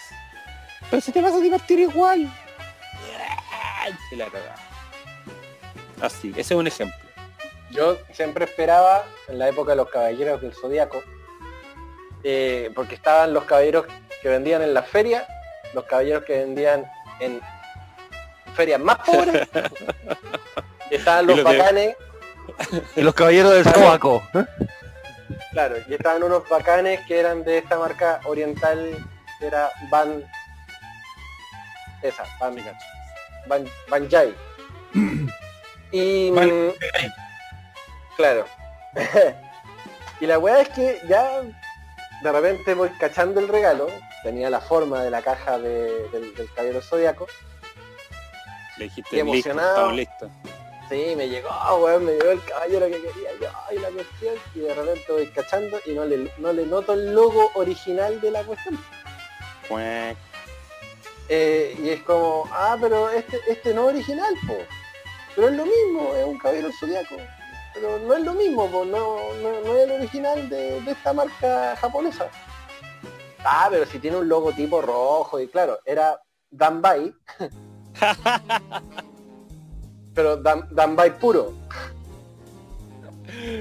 Pero 0.89 1.01
si 1.01 1.11
te 1.11 1.21
vas 1.21 1.33
a 1.33 1.39
divertir 1.39 1.79
igual. 1.79 2.31
Ay, 3.85 3.95
la. 4.11 4.55
Así, 6.01 6.29
ese 6.31 6.41
es 6.53 6.59
un 6.59 6.67
ejemplo. 6.67 6.97
Yo 7.71 7.97
siempre 8.11 8.45
esperaba, 8.45 9.03
en 9.27 9.39
la 9.39 9.47
época 9.49 9.71
de 9.71 9.77
los 9.77 9.89
caballeros 9.89 10.41
del 10.41 10.53
Zodíaco, 10.53 11.03
eh, 12.23 12.71
porque 12.75 12.95
estaban 12.95 13.33
los 13.33 13.43
caballeros 13.45 13.85
que 14.21 14.29
vendían 14.29 14.61
en 14.61 14.73
la 14.73 14.83
feria, 14.83 15.27
los 15.73 15.83
caballeros 15.85 16.23
que 16.25 16.37
vendían 16.39 16.85
en 17.19 17.39
ferias 18.55 18.79
más 18.79 18.97
pobres, 18.99 19.47
y 20.91 20.95
estaban 20.95 21.25
Y 21.25 21.27
los 21.27 21.37
de- 21.37 21.43
bacanes, 21.43 21.95
Y 22.95 23.01
los 23.01 23.13
caballeros 23.13 23.53
del. 23.53 24.21
¿eh? 24.35 24.45
claro, 25.51 25.75
y 25.87 25.93
estaban 25.93 26.23
unos 26.23 26.47
bacanes 26.49 27.01
que 27.07 27.19
eran 27.19 27.43
de 27.43 27.57
esta 27.59 27.77
marca 27.77 28.19
oriental, 28.25 28.97
que 29.39 29.47
era 29.47 29.69
Van... 29.89 30.23
Esa, 32.01 32.23
Van, 32.39 32.55
Van, 33.47 33.65
Banjai. 33.89 34.33
Y... 35.91 36.31
Claro. 38.17 38.45
y 40.19 40.25
la 40.25 40.39
weá 40.39 40.61
es 40.61 40.69
que 40.69 40.99
ya 41.07 41.41
de 42.21 42.31
repente 42.31 42.73
voy 42.73 42.89
cachando 42.99 43.39
el 43.39 43.47
regalo, 43.47 43.87
tenía 44.23 44.49
la 44.49 44.59
forma 44.59 45.03
de 45.03 45.11
la 45.11 45.21
caja 45.21 45.57
de- 45.59 46.09
del, 46.09 46.33
del 46.35 46.51
caballero 46.53 46.81
zodiaco. 46.81 47.27
Le 48.77 48.85
dijiste, 48.85 49.15
listo, 49.23 49.49
emocionado. 49.51 49.91
listos. 49.91 50.29
Sí, 50.89 51.13
me 51.15 51.29
llegó, 51.29 51.49
weón, 51.77 52.05
me 52.05 52.11
llegó 52.13 52.31
el 52.31 52.43
caballero 52.43 52.85
que 52.87 53.01
quería 53.01 53.29
yo 53.39 53.75
y 53.75 53.79
la 53.79 53.89
cuestión, 53.89 54.35
y 54.53 54.59
de 54.59 54.73
repente 54.73 55.11
voy 55.11 55.27
cachando 55.27 55.79
y 55.85 55.91
no 55.93 56.03
le, 56.05 56.29
no 56.39 56.51
le 56.51 56.65
noto 56.65 56.93
el 56.93 57.13
logo 57.13 57.51
original 57.55 58.19
de 58.21 58.31
la 58.31 58.43
cuestión. 58.43 58.77
Eh, 61.29 61.77
y 61.81 61.89
es 61.89 62.01
como, 62.03 62.43
ah, 62.51 62.77
pero 62.79 63.09
este, 63.09 63.39
este 63.47 63.73
no 63.73 63.89
es 63.89 63.95
original, 63.95 64.33
po. 64.47 64.55
Pero 65.35 65.49
es 65.49 65.55
lo 65.55 65.65
mismo, 65.65 66.13
es 66.15 66.25
un 66.25 66.37
caballero 66.37 66.69
zodiaco. 66.79 67.15
Pero 67.73 67.99
no 67.99 68.13
es 68.13 68.23
lo 68.23 68.33
mismo, 68.33 68.69
po, 68.69 68.85
no, 68.85 69.17
no, 69.41 69.61
no 69.61 69.75
es 69.75 69.83
el 69.83 69.91
original 69.91 70.49
de, 70.49 70.81
de 70.81 70.91
esta 70.91 71.13
marca 71.13 71.75
japonesa. 71.77 72.29
Ah, 73.43 73.67
pero 73.69 73.85
si 73.85 73.99
tiene 73.99 74.17
un 74.17 74.29
logotipo 74.29 74.81
rojo 74.81 75.39
y 75.39 75.47
claro, 75.47 75.79
era 75.85 76.19
Danbai. 76.49 77.13
pero 80.13 80.37
Dan, 80.37 80.67
Danbai 80.71 81.17
puro. 81.19 81.53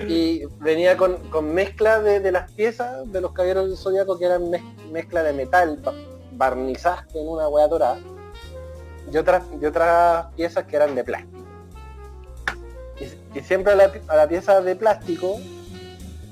Y 0.09 0.44
venía 0.61 0.97
con, 0.97 1.16
con 1.30 1.52
mezcla 1.52 2.00
de, 2.00 2.21
de 2.21 2.33
las 2.33 2.50
piezas 2.52 3.11
de 3.11 3.21
los 3.21 3.33
caballeros 3.33 3.68
del 3.68 3.76
zodiaco 3.76 4.18
que 4.18 4.26
eran 4.26 4.42
mez- 4.50 4.62
mezcla 4.90 5.23
de 5.23 5.33
metal, 5.33 5.80
ba- 6.36 6.50
barnizaje 6.50 7.06
en 7.20 7.28
una 7.28 7.48
hueá 7.48 7.66
dorada 7.68 7.98
y 9.12 9.16
otras, 9.16 9.42
y 9.60 9.64
otras 9.66 10.26
piezas 10.34 10.64
que 10.64 10.76
eran 10.76 10.94
de 10.94 11.04
plástico. 11.04 11.38
Y, 13.00 13.38
y 13.38 13.42
siempre 13.42 13.72
a 13.72 13.76
la, 13.76 13.92
pi- 13.92 14.00
a 14.08 14.16
la 14.16 14.28
pieza 14.28 14.60
de 14.60 14.76
plástico 14.76 15.36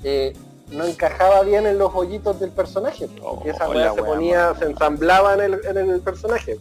eh, 0.03 0.33
no 0.71 0.85
encajaba 0.85 1.41
bien 1.43 1.67
en 1.67 1.77
los 1.77 1.93
hoyitos 1.93 2.39
del 2.39 2.51
personaje. 2.51 3.07
Oh, 3.21 3.41
y 3.45 3.49
esa 3.49 3.69
hueá 3.69 3.93
se 3.93 4.01
hueá 4.01 4.13
ponía, 4.13 4.55
se 4.57 4.65
ensamblaba 4.65 5.33
en 5.35 5.41
el, 5.41 5.61
en 5.65 5.77
el 5.89 5.99
personaje. 6.01 6.57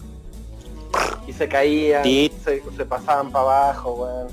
Y 1.27 1.33
se 1.33 1.49
caían, 1.49 2.03
Tit. 2.03 2.33
se, 2.45 2.63
se 2.77 2.85
pasaban 2.85 3.31
para 3.31 3.45
abajo, 3.45 3.93
weón. 3.95 4.29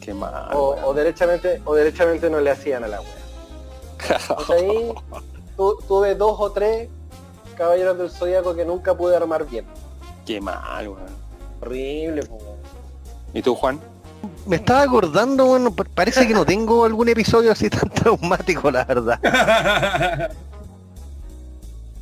Qué 0.00 0.14
mal. 0.14 0.50
O, 0.54 0.94
derechamente, 0.94 1.60
o 1.64 1.74
derechamente 1.74 2.30
no 2.30 2.40
le 2.40 2.50
hacían 2.50 2.84
a 2.84 2.88
la 2.88 3.00
wea. 3.00 3.10
Entonces 4.28 4.50
ahí 4.62 4.94
tu- 5.56 5.76
tuve 5.88 6.14
dos 6.14 6.36
o 6.38 6.52
tres 6.52 6.88
caballeros 7.54 7.96
del 7.98 8.10
zodiaco 8.10 8.54
que 8.54 8.64
nunca 8.64 8.94
pude 8.94 9.16
armar 9.16 9.46
bien. 9.46 9.64
Qué 10.26 10.40
mal, 10.40 10.88
weón. 10.88 11.24
Horrible, 11.60 12.22
weón. 12.28 12.56
¿Y 13.32 13.42
tú, 13.42 13.54
Juan? 13.54 13.80
Me 14.46 14.56
estaba 14.56 14.82
acordando, 14.82 15.46
bueno, 15.46 15.70
pa- 15.74 15.84
parece 15.94 16.26
que 16.26 16.34
no 16.34 16.44
tengo 16.46 16.84
algún 16.84 17.08
episodio 17.08 17.52
así 17.52 17.68
tan 17.70 17.88
traumático, 17.94 18.70
la 18.70 18.84
verdad. 18.84 19.18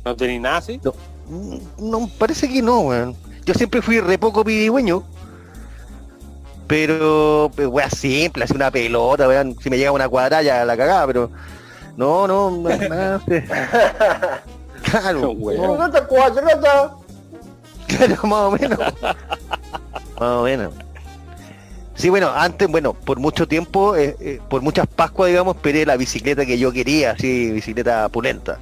¿No 0.05 0.15
tenés 0.15 0.41
nada 0.41 0.57
así? 0.57 0.79
Mm, 1.29 1.57
No, 1.89 2.09
parece 2.17 2.49
que 2.49 2.61
no, 2.61 2.79
weón. 2.81 3.15
Yo 3.45 3.53
siempre 3.53 3.81
fui 3.81 3.99
re 3.99 4.17
poco 4.17 4.43
pidigüeño. 4.43 5.03
Pero, 6.67 7.51
pues, 7.55 7.67
weá, 7.67 7.89
simple, 7.89 8.45
así 8.45 8.53
una 8.55 8.71
pelota, 8.71 9.27
weón. 9.27 9.55
Si 9.61 9.69
me 9.69 9.77
llega 9.77 9.91
una 9.91 10.07
cuadra 10.09 10.41
ya 10.41 10.63
la 10.65 10.77
cagaba, 10.77 11.07
pero... 11.07 11.29
No, 11.97 12.25
no, 12.27 12.49
no, 12.51 12.69
nada. 12.69 13.21
Claro, 14.93 15.35
no, 15.35 15.75
¡Rata, 15.75 16.05
cuadrota! 16.05 16.95
claro, 17.87 18.15
más 18.27 18.39
o 18.41 18.51
menos. 18.51 18.79
Más 18.79 20.29
o 20.37 20.43
menos. 20.43 20.71
Sí, 21.95 22.09
bueno, 22.09 22.31
antes, 22.31 22.67
bueno, 22.67 22.93
por 22.93 23.17
mucho 23.17 23.47
tiempo, 23.47 23.95
eh, 23.95 24.15
eh, 24.19 24.39
por 24.49 24.61
muchas 24.61 24.85
Pascuas, 24.85 25.29
digamos, 25.29 25.55
esperé 25.55 25.87
la 25.87 25.97
bicicleta 25.97 26.45
que 26.45 26.59
yo 26.59 26.71
quería, 26.71 27.11
así, 27.11 27.49
bicicleta 27.49 28.07
pulenta. 28.09 28.59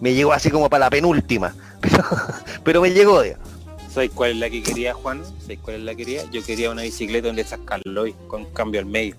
Me 0.00 0.12
llegó 0.12 0.34
así 0.34 0.50
como 0.50 0.68
para 0.68 0.84
la 0.84 0.90
penúltima, 0.90 1.54
pero, 1.80 2.04
pero 2.62 2.82
me 2.82 2.90
llegó, 2.90 3.22
digamos. 3.22 3.48
¿Sabes 3.90 4.10
cuál 4.14 4.32
es 4.32 4.36
la 4.36 4.50
que 4.50 4.62
quería, 4.62 4.92
Juan? 4.92 5.22
¿Sabes 5.40 5.60
cuál 5.62 5.76
es 5.76 5.82
la 5.82 5.92
que 5.92 6.04
quería? 6.04 6.24
Yo 6.30 6.44
quería 6.44 6.70
una 6.70 6.82
bicicleta 6.82 7.28
donde 7.28 7.42
esas 7.42 7.60
Carloy 7.60 8.14
con 8.28 8.44
cambio 8.52 8.80
al 8.82 8.86
medio. 8.86 9.16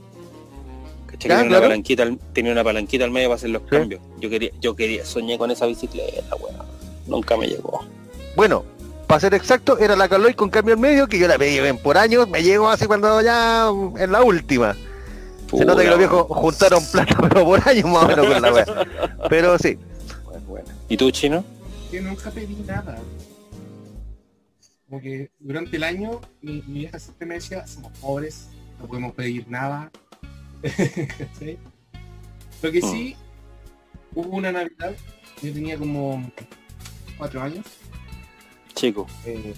Ya, 1.30 1.38
tenía, 1.40 1.58
una 1.58 1.62
palanquita 1.62 2.04
al, 2.04 2.18
tenía 2.34 2.52
una 2.52 2.64
palanquita 2.64 3.04
al 3.06 3.12
medio 3.12 3.28
para 3.30 3.36
hacer 3.36 3.50
los 3.52 3.62
Sí. 3.64 3.68
cambios. 3.70 4.02
Yo 4.20 4.30
quería, 4.30 4.52
yo 4.60 4.76
quería, 4.76 5.06
soñé 5.06 5.38
con 5.38 5.52
esa 5.52 5.66
bicicleta, 5.66 6.36
weón. 6.36 6.56
Nunca 7.08 7.38
me 7.38 7.48
llegó. 7.48 7.86
Bueno, 8.36 8.64
para 9.08 9.20
ser 9.20 9.34
exacto, 9.34 9.78
era 9.78 9.96
la 9.96 10.08
Caloi 10.08 10.34
con 10.34 10.50
cambio 10.50 10.74
al 10.76 10.80
medio, 10.80 11.08
que 11.08 11.20
yo 11.20 11.28
la 11.28 11.38
pedí 11.38 11.60
ven, 11.60 11.78
por 11.78 11.98
años, 11.98 12.28
me 12.30 12.42
llegó 12.44 12.70
así 12.70 12.86
cuando 12.86 13.22
ya 13.22 13.70
en 13.98 14.12
la 14.12 14.24
última. 14.24 14.76
Se 15.54 15.66
nota 15.66 15.82
que 15.82 15.90
los 15.90 15.98
viejos 15.98 16.26
juntaron 16.30 16.82
plata, 16.86 17.18
pero 17.30 17.44
por 17.44 17.68
años 17.68 17.90
más 17.90 18.04
o 18.06 18.08
menos 18.08 18.26
con 18.26 18.42
la 18.42 18.54
wea. 18.54 18.66
Pero 19.30 19.58
sí, 19.58 19.78
Bueno, 20.24 20.44
bueno. 20.48 20.68
¿Y 20.88 20.96
tú, 20.96 21.12
Chino? 21.12 21.44
Yo 21.92 22.02
nunca 22.02 22.32
pedí 22.32 22.56
nada. 22.66 22.98
Como 24.90 25.02
que 25.02 25.30
durante 25.40 25.76
el 25.78 25.84
año 25.84 26.20
mi, 26.42 26.64
mi 26.68 26.80
vieja 26.80 27.00
siempre 27.00 27.28
me 27.28 27.36
decía, 27.36 27.66
somos 27.68 27.92
pobres, 28.00 28.48
no 28.80 28.88
podemos 28.88 29.14
pedir 29.14 29.46
nada. 29.50 29.92
Lo 32.62 32.72
que 32.72 32.82
sí, 32.82 33.16
hubo 34.14 34.36
una 34.38 34.52
Navidad, 34.52 34.96
yo 35.42 35.52
tenía 35.54 35.78
como 35.78 36.32
cuatro 37.18 37.42
años, 37.42 37.66
Chico. 38.76 39.08
eh, 39.26 39.54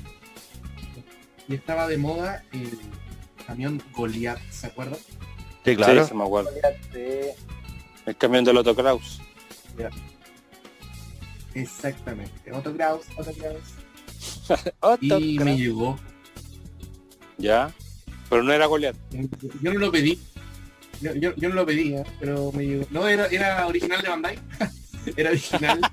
y 1.47 1.55
estaba 1.55 1.87
de 1.87 1.97
moda 1.97 2.43
el 2.53 2.79
camión 3.45 3.81
Goliath, 3.93 4.39
¿se 4.49 4.67
acuerdan? 4.67 4.99
sí, 5.65 5.75
claro. 5.75 6.03
Sí, 6.03 6.09
se 6.09 6.15
me 6.15 6.23
acuerdo. 6.23 6.49
El 8.05 8.15
camión 8.17 8.45
del 8.45 8.57
Otto 8.57 8.73
Kraus. 8.75 9.19
Exactamente, 11.53 12.51
Otto 12.51 12.73
Kraus, 12.73 13.05
Otto 13.17 13.31
Kraus. 13.33 13.61
Otto 14.79 15.19
Y 15.19 15.39
me 15.39 15.57
llegó. 15.57 15.97
Ya. 17.37 17.73
Pero 18.29 18.43
no 18.43 18.53
era 18.53 18.65
Goliath. 18.65 18.95
Yo 19.61 19.73
no 19.73 19.79
lo 19.79 19.91
pedí, 19.91 20.17
Yo, 21.03 21.13
yo, 21.15 21.35
yo 21.35 21.49
no 21.49 21.55
lo 21.55 21.65
pedí, 21.65 21.93
¿eh? 21.95 22.03
pero 22.19 22.51
me 22.53 22.65
llegó. 22.65 22.85
No, 22.89 23.07
era, 23.07 23.27
era 23.27 23.67
original 23.67 24.01
de 24.01 24.09
Bandai. 24.09 24.39
era 25.17 25.29
original. 25.31 25.81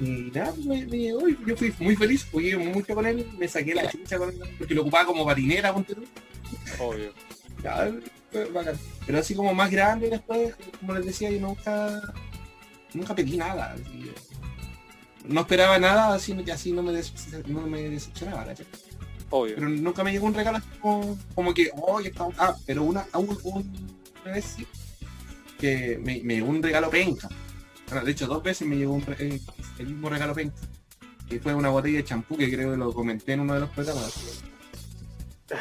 Y 0.00 0.30
nada, 0.34 0.54
me, 0.64 0.86
me 0.86 0.96
llegó 0.96 1.28
y 1.28 1.36
yo 1.46 1.54
fui 1.54 1.74
muy 1.78 1.94
feliz, 1.94 2.26
jugué 2.32 2.56
mucho 2.56 2.94
con 2.94 3.04
él, 3.04 3.26
me 3.38 3.46
saqué 3.46 3.74
la 3.74 3.86
chucha 3.86 4.16
con 4.16 4.30
él, 4.30 4.40
porque 4.56 4.74
lo 4.74 4.80
ocupaba 4.80 5.04
como 5.04 5.26
patinera, 5.26 5.74
ponte 5.74 5.94
tú. 5.94 6.04
Obvio. 6.78 7.12
Ya. 7.62 7.90
Pero 9.06 9.18
así 9.18 9.34
como 9.34 9.52
más 9.52 9.70
grande 9.70 10.08
después, 10.08 10.54
como 10.80 10.94
les 10.94 11.04
decía, 11.04 11.30
yo 11.30 11.40
nunca, 11.40 12.00
nunca 12.94 13.14
pedí 13.14 13.36
nada. 13.36 13.74
así, 13.74 14.10
no 15.26 15.42
esperaba 15.42 15.78
nada, 15.78 16.14
así, 16.14 16.34
así 16.50 16.72
no, 16.72 16.82
me 16.82 16.92
decep- 16.92 17.44
no 17.46 17.66
me 17.66 17.82
decepcionaba, 17.90 18.46
¿cachai? 18.46 18.66
Obvio. 19.30 19.54
Pero 19.56 19.68
nunca 19.68 20.02
me 20.04 20.12
llegó 20.12 20.26
un 20.26 20.34
regalo 20.34 20.58
así 20.58 20.66
como, 20.80 21.18
como 21.34 21.54
que, 21.54 21.70
oh, 21.76 22.00
está. 22.00 22.26
Ah, 22.38 22.54
pero 22.66 22.82
una, 22.82 23.06
un, 23.14 23.38
un- 23.44 24.00
una 24.24 24.32
vez 24.34 24.44
sí, 24.56 24.66
que 25.58 25.98
me, 26.02 26.20
me 26.24 26.34
llegó 26.34 26.48
un 26.48 26.62
regalo 26.62 26.90
penca. 26.90 27.28
Bueno, 27.88 28.04
de 28.04 28.12
hecho, 28.12 28.26
dos 28.26 28.42
veces 28.42 28.66
me 28.68 28.76
llegó 28.76 28.92
un 28.92 29.04
eh, 29.18 29.40
el 29.78 29.86
mismo 29.86 30.08
regalo 30.08 30.34
penca. 30.34 30.56
Que 31.28 31.38
fue 31.38 31.54
una 31.54 31.68
botella 31.68 31.98
de 31.98 32.04
champú 32.04 32.36
que 32.36 32.50
creo 32.52 32.72
que 32.72 32.76
lo 32.76 32.92
comenté 32.92 33.34
en 33.34 33.40
uno 33.40 33.54
de 33.54 33.60
los 33.60 33.70
programas. 33.70 34.42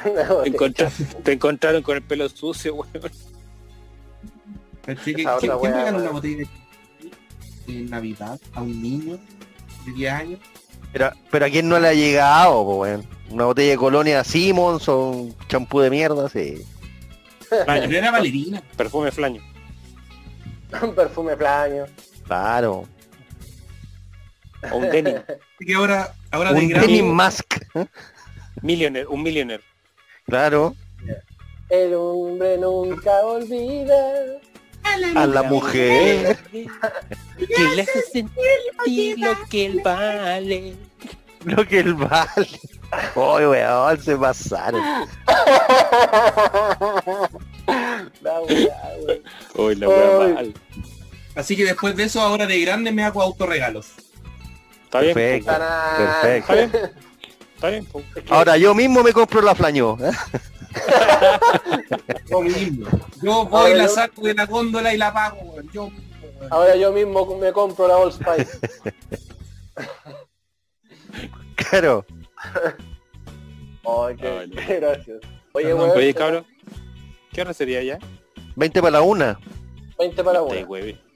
No, 0.05 0.41
Te, 0.43 0.49
encontra- 0.49 0.91
te 1.23 1.31
encontraron 1.33 1.81
con 1.81 1.95
el 1.95 2.03
pelo 2.03 2.27
sucio, 2.29 2.75
weón. 2.75 2.91
¿Cachai? 4.85 5.15
¿Qué- 5.15 5.21
Esa 5.21 5.37
¿Quién, 5.37 5.51
quién 5.51 5.61
weá, 5.61 5.71
regala 5.85 5.97
una 5.97 6.09
botella 6.11 6.37
de 6.37 6.45
champú 6.45 7.17
en 7.67 7.89
Navidad 7.89 8.39
a 8.53 8.61
un 8.61 8.81
niño 8.81 9.19
de 9.85 9.91
10 9.93 10.11
años? 10.13 10.39
Pero, 10.93 11.11
pero 11.31 11.45
a 11.45 11.49
quién 11.49 11.67
no 11.69 11.79
le 11.79 11.87
ha 11.87 11.93
llegado, 11.93 12.61
weón. 12.61 13.05
Una 13.29 13.45
botella 13.45 13.71
de 13.71 13.77
colonia 13.77 14.23
Simmons 14.23 14.87
o 14.89 15.09
un 15.09 15.35
champú 15.47 15.79
de 15.79 15.89
mierda, 15.89 16.29
sí. 16.29 16.65
Pero 17.49 17.97
era 17.97 18.11
Valerina. 18.11 18.61
Perfume 18.75 19.11
flaño. 19.11 19.41
Un 20.81 20.95
perfume 20.95 21.35
plaño. 21.35 21.85
Claro. 22.25 22.87
O 24.71 24.77
un 24.77 24.89
denim. 24.89 25.17
Así 25.17 25.65
que 25.65 25.73
ahora, 25.73 26.13
ahora 26.31 26.53
de 26.53 26.59
Un 26.61 26.69
grande, 26.69 26.87
denim 26.87 27.11
mask. 27.11 27.55
Millionaire, 28.61 29.07
un 29.07 29.23
millionaire. 29.23 29.63
Claro. 30.25 30.75
El 31.69 31.93
hombre 31.93 32.57
nunca 32.57 33.11
olvida. 33.25 34.39
A 35.15 35.25
la 35.27 35.43
mujer. 35.43 36.37
Que 37.37 37.75
le 37.75 37.83
hace 37.83 38.01
sentir 38.11 39.17
lo 39.17 39.31
que 39.49 39.65
él 39.65 39.81
vale. 39.83 40.75
Lo 41.45 41.65
que 41.65 41.79
él 41.79 41.93
vale. 41.93 42.59
Oye, 43.15 43.47
weón, 43.47 44.01
se 44.01 44.15
pasaron. 44.17 44.81
La 48.21 48.39
weá, 48.41 48.81
weón. 49.05 49.21
Uy, 49.55 49.75
la 49.75 49.87
wea 49.89 50.25
Ay. 50.25 50.33
mal. 50.33 50.53
Así 51.35 51.55
que 51.55 51.63
después 51.65 51.95
de 51.95 52.03
eso, 52.05 52.19
ahora 52.21 52.45
de 52.47 52.59
grande 52.61 52.91
me 52.91 53.03
hago 53.03 53.21
autorregalos. 53.21 53.91
Está 54.85 55.01
bien. 55.01 55.13
Perfecto. 55.13 55.51
Perfecto. 56.21 56.53
Está 56.53 56.53
bien. 56.55 56.73
Está 57.55 57.69
bien. 57.69 57.87
Ahora 58.29 58.57
yo 58.57 58.73
mismo 58.73 59.03
me 59.03 59.13
compro 59.13 59.41
la 59.41 59.53
flañó. 59.55 59.97
Yo 62.29 62.41
mismo. 62.41 62.87
Yo 63.23 63.45
voy, 63.45 63.59
Ahora 63.61 63.73
la 63.75 63.83
yo- 63.87 63.89
saco 63.89 64.21
de 64.21 64.33
la 64.35 64.45
góndola 64.45 64.93
y 64.93 64.97
la 64.97 65.11
pago, 65.11 65.37
weón. 65.41 65.67
Yo 65.73 65.89
mismo, 65.89 66.03
weón. 66.39 66.53
Ahora 66.53 66.75
yo 66.75 66.91
mismo 66.93 67.37
me 67.37 67.51
compro 67.51 67.87
la 67.87 67.97
Old 67.97 68.13
Spice. 68.13 68.59
Claro. 71.55 72.05
Ay, 73.85 74.15
qué, 74.17 74.47
no. 74.47 74.55
qué 74.67 74.75
gracioso. 74.79 75.27
Oye, 75.53 75.65
Perdón, 75.65 75.81
weón, 75.81 75.97
Oye, 75.97 76.13
te- 76.13 76.19
cabrón. 76.19 76.45
¿Qué 77.31 77.41
hora 77.41 77.53
sería 77.53 77.83
ya? 77.83 77.99
20 78.55 78.81
para 78.81 78.91
la 78.91 79.01
una. 79.01 79.39
20 79.97 80.23
para 80.23 80.39
Me 80.41 80.45
una. 80.45 80.55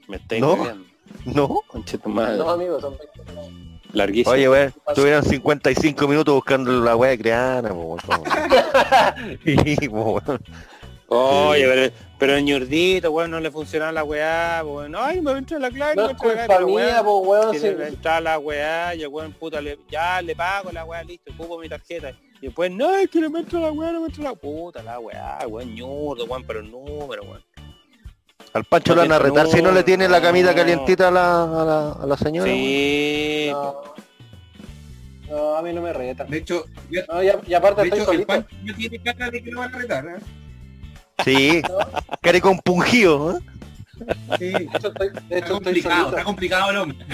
Me 0.08 0.16
estáis 0.16 0.40
¿No? 0.40 0.54
hueveando. 0.54 0.84
¿No? 1.26 1.60
Conche 1.66 1.98
tu 1.98 2.08
madre. 2.08 2.38
No, 2.38 2.50
amigos, 2.50 2.80
son 2.82 2.96
20 2.98 3.22
para 3.22 3.40
una. 3.40 3.80
Larguísimo. 3.92 4.32
Oye, 4.34 4.48
weón, 4.48 4.74
tuvieron 4.94 5.22
55 5.24 6.08
minutos 6.08 6.34
buscando 6.34 6.72
la 6.82 6.96
weá 6.96 7.10
de 7.10 7.18
Creana, 7.18 7.68
po. 7.70 7.96
Sí, 9.44 9.88
po, 9.88 10.20
weón. 10.20 10.40
Oye, 11.16 11.66
pero, 11.66 11.94
pero 12.18 12.34
el 12.36 12.44
ñurdito, 12.44 13.10
weón, 13.10 13.30
no 13.30 13.40
le 13.40 13.50
funcionaba 13.50 13.92
la 13.92 14.04
weá, 14.04 14.62
weón. 14.64 14.94
Ay, 14.96 15.20
me 15.20 15.32
entra 15.32 15.58
la 15.58 15.70
clave, 15.70 15.94
No 15.96 16.06
me 16.06 16.10
entra 16.12 16.34
la 16.34 16.46
clave, 16.46 16.64
mía, 16.66 17.02
weón, 17.02 17.04
po, 17.04 17.18
weón. 17.20 17.52
le 17.62 17.88
entra 17.88 18.20
la 18.20 18.38
weá 18.38 18.94
y 18.94 19.02
el 19.02 19.08
weón 19.08 19.32
puta 19.32 19.60
le, 19.60 19.78
ya 19.90 20.20
le 20.22 20.34
pago 20.34 20.70
la 20.72 20.84
weá, 20.84 21.02
listo, 21.04 21.32
ocupo 21.32 21.58
mi 21.58 21.68
tarjeta. 21.68 22.10
Y 22.40 22.46
después, 22.46 22.70
no, 22.70 22.94
es 22.96 23.08
que 23.08 23.20
no 23.20 23.30
me 23.30 23.40
entra 23.40 23.60
la 23.60 23.72
weá, 23.72 23.92
no 23.92 24.00
me 24.00 24.06
entra 24.08 24.24
la 24.24 24.34
puta, 24.34 24.82
la 24.82 24.98
weá, 24.98 25.38
weón, 25.48 25.74
ñurdo, 25.74 26.24
weón, 26.26 26.44
pero 26.46 26.60
el 26.60 26.70
número, 26.70 27.22
weón. 27.22 27.42
Al 28.52 28.64
Pancho 28.64 28.94
le 28.94 29.00
van 29.02 29.12
a 29.12 29.18
retar 29.18 29.46
si 29.48 29.60
no 29.62 29.72
le 29.72 29.82
tiene 29.82 30.08
la 30.08 30.20
camita 30.20 30.50
no. 30.50 30.56
calientita 30.56 31.08
a 31.08 31.10
la, 31.10 31.42
a 31.44 31.64
la, 31.64 31.92
a 31.92 32.06
la 32.06 32.16
señora. 32.16 32.50
Sí, 32.50 33.48
No. 33.50 33.94
No, 35.30 35.56
a 35.56 35.62
mí 35.62 35.72
no 35.72 35.80
me 35.80 35.92
retan. 35.92 36.28
De 36.28 36.36
hecho, 36.38 36.64
ya- 36.90 37.04
No, 37.08 37.22
y, 37.22 37.54
aparte 37.54 37.80
de 37.80 37.88
estoy 37.88 38.00
hecho 38.02 38.10
el 38.12 38.16
solito. 38.18 38.26
Pancho 38.26 38.48
ya 38.64 38.74
tiene 38.74 39.02
cara 39.02 39.30
de 39.30 39.42
que 39.42 39.50
lo 39.50 39.58
van 39.60 39.74
a 39.74 39.78
retar, 39.78 40.04
¿eh? 40.06 40.16
Sí, 41.24 41.62
care 42.20 42.40
compungido. 42.40 43.36
¿eh? 43.36 43.40
Sí. 44.38 44.50
De 44.50 44.64
hecho, 44.74 44.88
estoy, 44.88 45.08
de 45.10 45.18
Está 45.18 45.36
estoy 45.38 45.50
complicado, 45.54 46.08
está 46.08 46.24
complicado 46.24 46.70
el 46.70 46.76
hombre. 46.78 47.06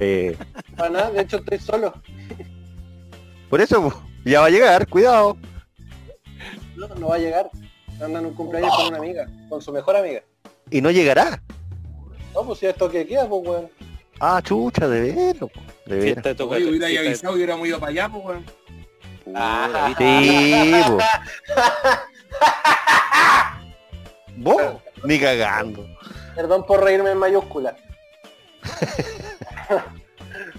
Eh, 0.00 0.36
Para 0.76 0.90
nada, 0.90 1.10
de 1.10 1.22
hecho 1.22 1.36
estoy 1.36 1.58
solo. 1.58 1.94
por 3.48 3.60
eso, 3.60 4.02
ya 4.24 4.40
va 4.40 4.46
a 4.46 4.50
llegar, 4.50 4.88
cuidado. 4.88 5.36
No, 6.76 6.88
no 6.88 7.08
va 7.08 7.14
a 7.16 7.18
llegar. 7.18 7.50
Anda 8.02 8.18
en 8.18 8.26
un 8.26 8.34
cumpleaños 8.34 8.74
con 8.76 8.86
una 8.88 8.98
amiga, 8.98 9.28
con 9.48 9.62
su 9.62 9.72
mejor 9.72 9.96
amiga. 9.96 10.22
Y 10.70 10.80
no 10.80 10.90
llegará. 10.90 11.40
No, 12.34 12.44
pues 12.44 12.58
si 12.58 12.66
esto 12.66 12.90
que 12.90 13.06
queda, 13.06 13.28
pues 13.28 13.46
weón. 13.46 13.70
Ah, 14.18 14.40
chucha, 14.42 14.88
de 14.88 15.00
veras. 15.12 15.50
De 15.86 15.96
veras. 15.96 16.24
de 16.24 16.34
toca. 16.34 16.56
Oye, 16.56 16.68
hubiera 16.68 16.86
avisado 17.00 17.34
y 17.34 17.36
hubiéramos 17.36 17.68
ido 17.68 17.78
para 17.78 17.90
allá, 17.90 18.08
pues, 18.08 18.24
weón. 18.24 18.44
¿viste? 19.86 20.22
Sí. 20.24 20.72
Vos, 24.36 24.62
ni 25.04 25.18
cagando. 25.18 25.86
Perdón 26.34 26.66
por 26.66 26.82
reírme 26.82 27.10
en 27.12 27.18
mayúscula. 27.18 27.76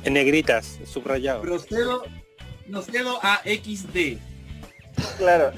En 0.03 0.13
negritas, 0.13 0.79
subrayado. 0.85 1.41
Procedo, 1.41 2.03
procedo 2.69 3.19
a 3.21 3.41
XD. 3.43 4.17
Claro. 5.17 5.51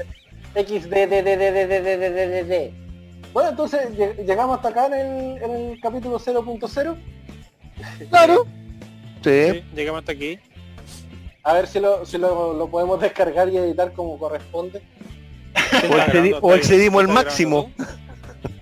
XDDDDDDDDD. 0.55 2.71
Bueno, 3.33 3.49
entonces 3.49 3.89
lleg- 3.91 4.25
llegamos 4.25 4.55
hasta 4.57 4.69
acá 4.69 4.87
en 4.87 4.93
el, 4.93 5.43
en 5.43 5.51
el 5.51 5.79
capítulo 5.81 6.17
0.0. 6.19 6.97
Claro. 8.09 8.45
Sí. 9.23 9.51
Sí, 9.51 9.63
llegamos 9.75 9.99
hasta 9.99 10.13
aquí. 10.13 10.39
A 11.43 11.53
ver 11.53 11.67
si 11.67 11.79
lo, 11.79 12.03
si 12.05 12.17
lo, 12.17 12.53
lo 12.53 12.67
podemos 12.69 12.99
descargar 12.99 13.47
y 13.49 13.57
editar 13.57 13.93
como 13.93 14.17
corresponde. 14.17 14.81
¿Quién 15.69 15.91
O 15.91 15.95
excedi- 15.97 16.39
o 16.41 16.53
excedimos 16.55 17.01
el 17.01 17.07
¿Lo 17.07 17.13
estás 17.13 17.25
máximo. 17.25 17.71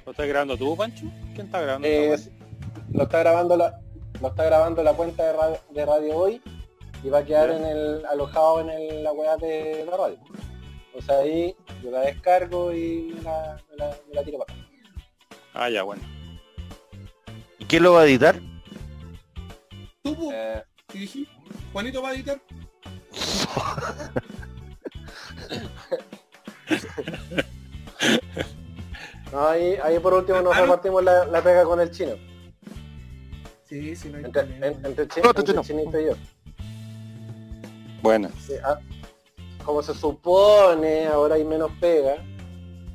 ¿Lo 0.05 0.11
estás 0.11 0.27
grabando 0.27 0.57
tú, 0.57 0.75
Pancho? 0.77 1.05
¿Quién 1.33 1.47
está 1.47 1.61
grabando? 1.61 1.87
Eh, 1.87 2.15
lo 2.93 3.03
está 3.03 3.19
grabando 3.19 3.57
la 3.57 3.79
lo 4.21 4.29
está 4.29 4.45
grabando 4.45 4.81
la 4.81 4.93
cuenta 4.93 5.23
de 5.23 5.33
radio, 5.33 5.57
de 5.71 5.85
radio 5.85 6.15
hoy 6.15 6.41
y 7.03 7.09
va 7.09 7.19
a 7.19 7.25
quedar 7.25 7.49
en 7.51 7.65
el 7.65 8.05
alojado 8.05 8.61
en 8.61 8.69
el- 8.69 9.03
la 9.03 9.11
weá 9.11 9.35
de 9.37 9.85
la 9.89 9.97
radio. 9.97 10.17
Entonces 10.87 11.09
ahí 11.09 11.55
yo 11.83 11.91
la 11.91 11.99
descargo 12.01 12.73
y 12.73 13.13
me 13.17 13.21
la, 13.23 13.61
me 13.69 13.75
la, 13.77 13.97
me 14.07 14.13
la 14.15 14.23
tiro 14.23 14.39
para 14.39 14.53
acá. 14.57 14.67
Ah, 15.53 15.69
ya, 15.69 15.83
bueno. 15.83 16.01
¿Y 17.59 17.65
quién 17.65 17.83
lo 17.83 17.93
va 17.93 18.01
a 18.01 18.05
editar? 18.05 18.39
¿Tú? 20.01 20.31
Eh. 20.33 20.63
¿Juanito 21.73 22.01
va 22.01 22.09
a 22.09 22.13
editar? 22.13 22.39
no, 29.32 29.47
ahí, 29.47 29.75
ahí 29.84 29.99
por 29.99 30.13
último 30.13 30.41
nos 30.41 30.56
Ah, 30.56 30.62
repartimos 30.62 31.04
la, 31.04 31.25
la 31.25 31.41
pega 31.41 31.63
con 31.63 31.80
el 31.80 31.91
chino. 31.91 32.13
Sí, 33.67 33.95
sí, 33.95 34.10
no 34.10 34.17
hay 34.17 34.25
Entre, 34.25 34.41
en- 34.43 34.86
entre, 34.86 35.08
chi- 35.08 35.21
No, 35.21 35.30
entre 35.30 35.43
tú, 35.43 35.54
no. 35.54 35.63
chinito 35.63 35.99
y 35.99 36.06
yo. 36.06 36.13
Bueno. 38.01 38.30
Sí, 38.45 38.54
ah, 38.63 38.80
como 39.65 39.82
se 39.82 39.93
supone, 39.95 41.08
ahora 41.08 41.36
hay 41.36 41.43
menos 41.43 41.71
pega. 41.80 42.17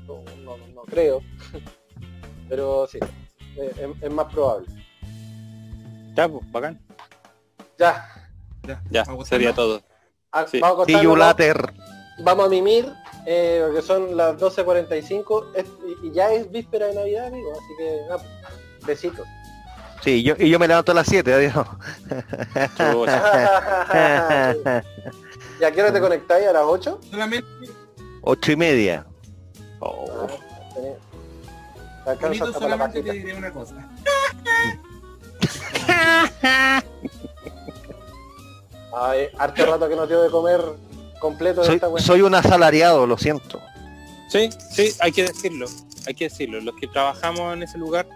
No, 0.06 0.22
no- 0.44 0.56
no 0.74 0.82
creo. 0.82 1.20
Pero 2.48 2.86
sí, 2.86 2.98
eh, 3.56 3.72
es, 3.76 4.02
es 4.02 4.12
más 4.12 4.32
probable. 4.32 4.66
Ya, 6.14 6.28
pues, 6.28 6.50
bacán. 6.52 6.80
Ya, 7.78 8.08
Ya, 8.90 9.04
¿Vamos 9.04 9.26
a 9.26 9.28
sería 9.28 9.54
todo. 9.54 9.82
ah, 10.32 10.44
Sí. 10.46 10.60
vamos 10.60 10.82
a 10.82 10.84
Sí, 10.84 10.92
you 10.92 10.98
acostarnos, 11.14 11.18
later. 11.18 11.72
vamos 12.22 12.46
a 12.46 12.48
mimir, 12.48 12.92
eh, 13.26 13.62
porque 13.66 13.82
son 13.82 14.16
las 14.16 14.36
12.45 14.36 15.66
y 16.02 16.10
ya 16.12 16.32
es 16.32 16.50
víspera 16.50 16.86
de 16.86 16.94
Navidad, 16.94 17.26
amigo, 17.26 17.52
así 17.52 17.76
que 17.78 18.00
ah, 18.10 18.16
besitos. 18.86 19.26
Sí, 20.02 20.22
yo, 20.22 20.34
y 20.38 20.48
yo 20.48 20.58
me 20.58 20.66
levanto 20.66 20.92
a 20.92 20.94
las 20.94 21.06
7, 21.06 21.34
adiós. 21.34 21.52
¿Y 25.60 25.64
a 25.64 25.72
qué 25.72 25.82
hora 25.82 25.92
te 25.92 26.00
conectáis? 26.00 26.46
¿A 26.46 26.54
las 26.54 26.62
8? 26.64 27.00
Solamente. 27.10 27.46
8 28.22 28.52
y 28.52 28.56
media. 28.56 29.04
Oh. 29.80 30.26
Ah, 32.06 32.14
Bonito, 32.20 32.52
solamente 32.52 33.02
te 33.02 33.12
diré 33.12 33.34
una 33.34 33.52
cosa. 33.52 33.74
Ay, 38.92 39.28
harto 39.38 39.66
rato 39.66 39.88
que 39.88 39.94
no 39.96 40.08
tengo 40.08 40.22
de 40.22 40.30
comer 40.30 40.60
completo 41.20 41.60
de 41.60 41.66
Soy, 41.66 41.74
esta 41.76 41.88
weá. 41.88 42.02
soy 42.02 42.22
un 42.22 42.34
asalariado, 42.34 43.06
lo 43.06 43.16
siento. 43.16 43.60
Sí, 44.28 44.50
sí, 44.70 44.92
hay 45.00 45.12
que 45.12 45.24
decirlo, 45.24 45.66
hay 46.06 46.14
que 46.14 46.24
decirlo. 46.24 46.60
Los 46.60 46.74
que 46.76 46.86
trabajamos 46.88 47.54
en 47.54 47.62
ese 47.62 47.78
lugar 47.78 48.08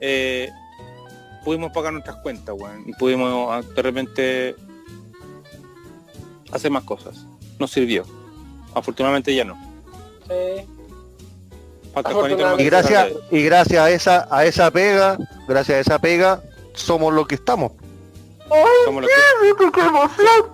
eh, 0.00 0.50
pudimos 1.44 1.72
pagar 1.72 1.92
nuestras 1.92 2.16
cuentas, 2.16 2.54
weón, 2.58 2.84
y 2.86 2.92
pudimos 2.94 3.48
ah, 3.50 3.62
de 3.74 3.82
repente 3.82 4.56
hacer 6.52 6.70
más 6.70 6.84
cosas. 6.84 7.26
Nos 7.58 7.70
sirvió. 7.70 8.04
Afortunadamente 8.74 9.34
ya 9.34 9.44
no. 9.44 9.56
Sí. 10.26 10.66
Juanito 12.02 12.58
Y 12.60 12.64
gracias, 12.64 13.12
y 13.30 13.42
gracias 13.44 13.82
a 13.82 13.90
esa, 13.90 14.28
a 14.30 14.44
esa 14.44 14.70
pega, 14.70 15.16
gracias 15.46 15.78
a 15.78 15.80
esa 15.80 15.98
pega, 16.00 16.42
somos 16.72 17.12
lo 17.12 17.26
que 17.26 17.36
estamos. 17.36 17.72
Somos 18.84 19.02
los 19.02 19.10
que 19.10 20.53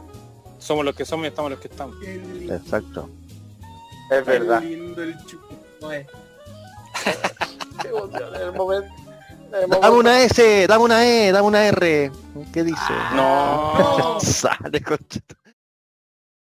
somos 0.60 0.84
los 0.84 0.94
que 0.94 1.04
somos 1.04 1.24
y 1.24 1.28
estamos 1.28 1.50
los 1.50 1.60
que 1.60 1.68
estamos. 1.68 1.96
Exacto. 2.04 3.10
Es 4.10 4.24
verdad. 4.24 4.62
lindo 4.62 5.02
el 5.02 5.16
chupo. 5.26 5.48
Oye, 5.82 6.06
Qué 7.82 7.88
emoción, 7.88 8.34
en 8.34 8.42
el 8.42 8.52
momento. 8.52 8.94
Dame 9.50 9.96
una 9.96 10.22
S, 10.22 10.66
dame 10.68 10.84
una 10.84 11.04
E, 11.04 11.32
dame 11.32 11.48
una 11.48 11.66
R. 11.66 12.12
¿Qué 12.52 12.62
dice? 12.62 12.92
No. 13.14 14.18
Sale, 14.20 14.80
concha. 14.80 15.20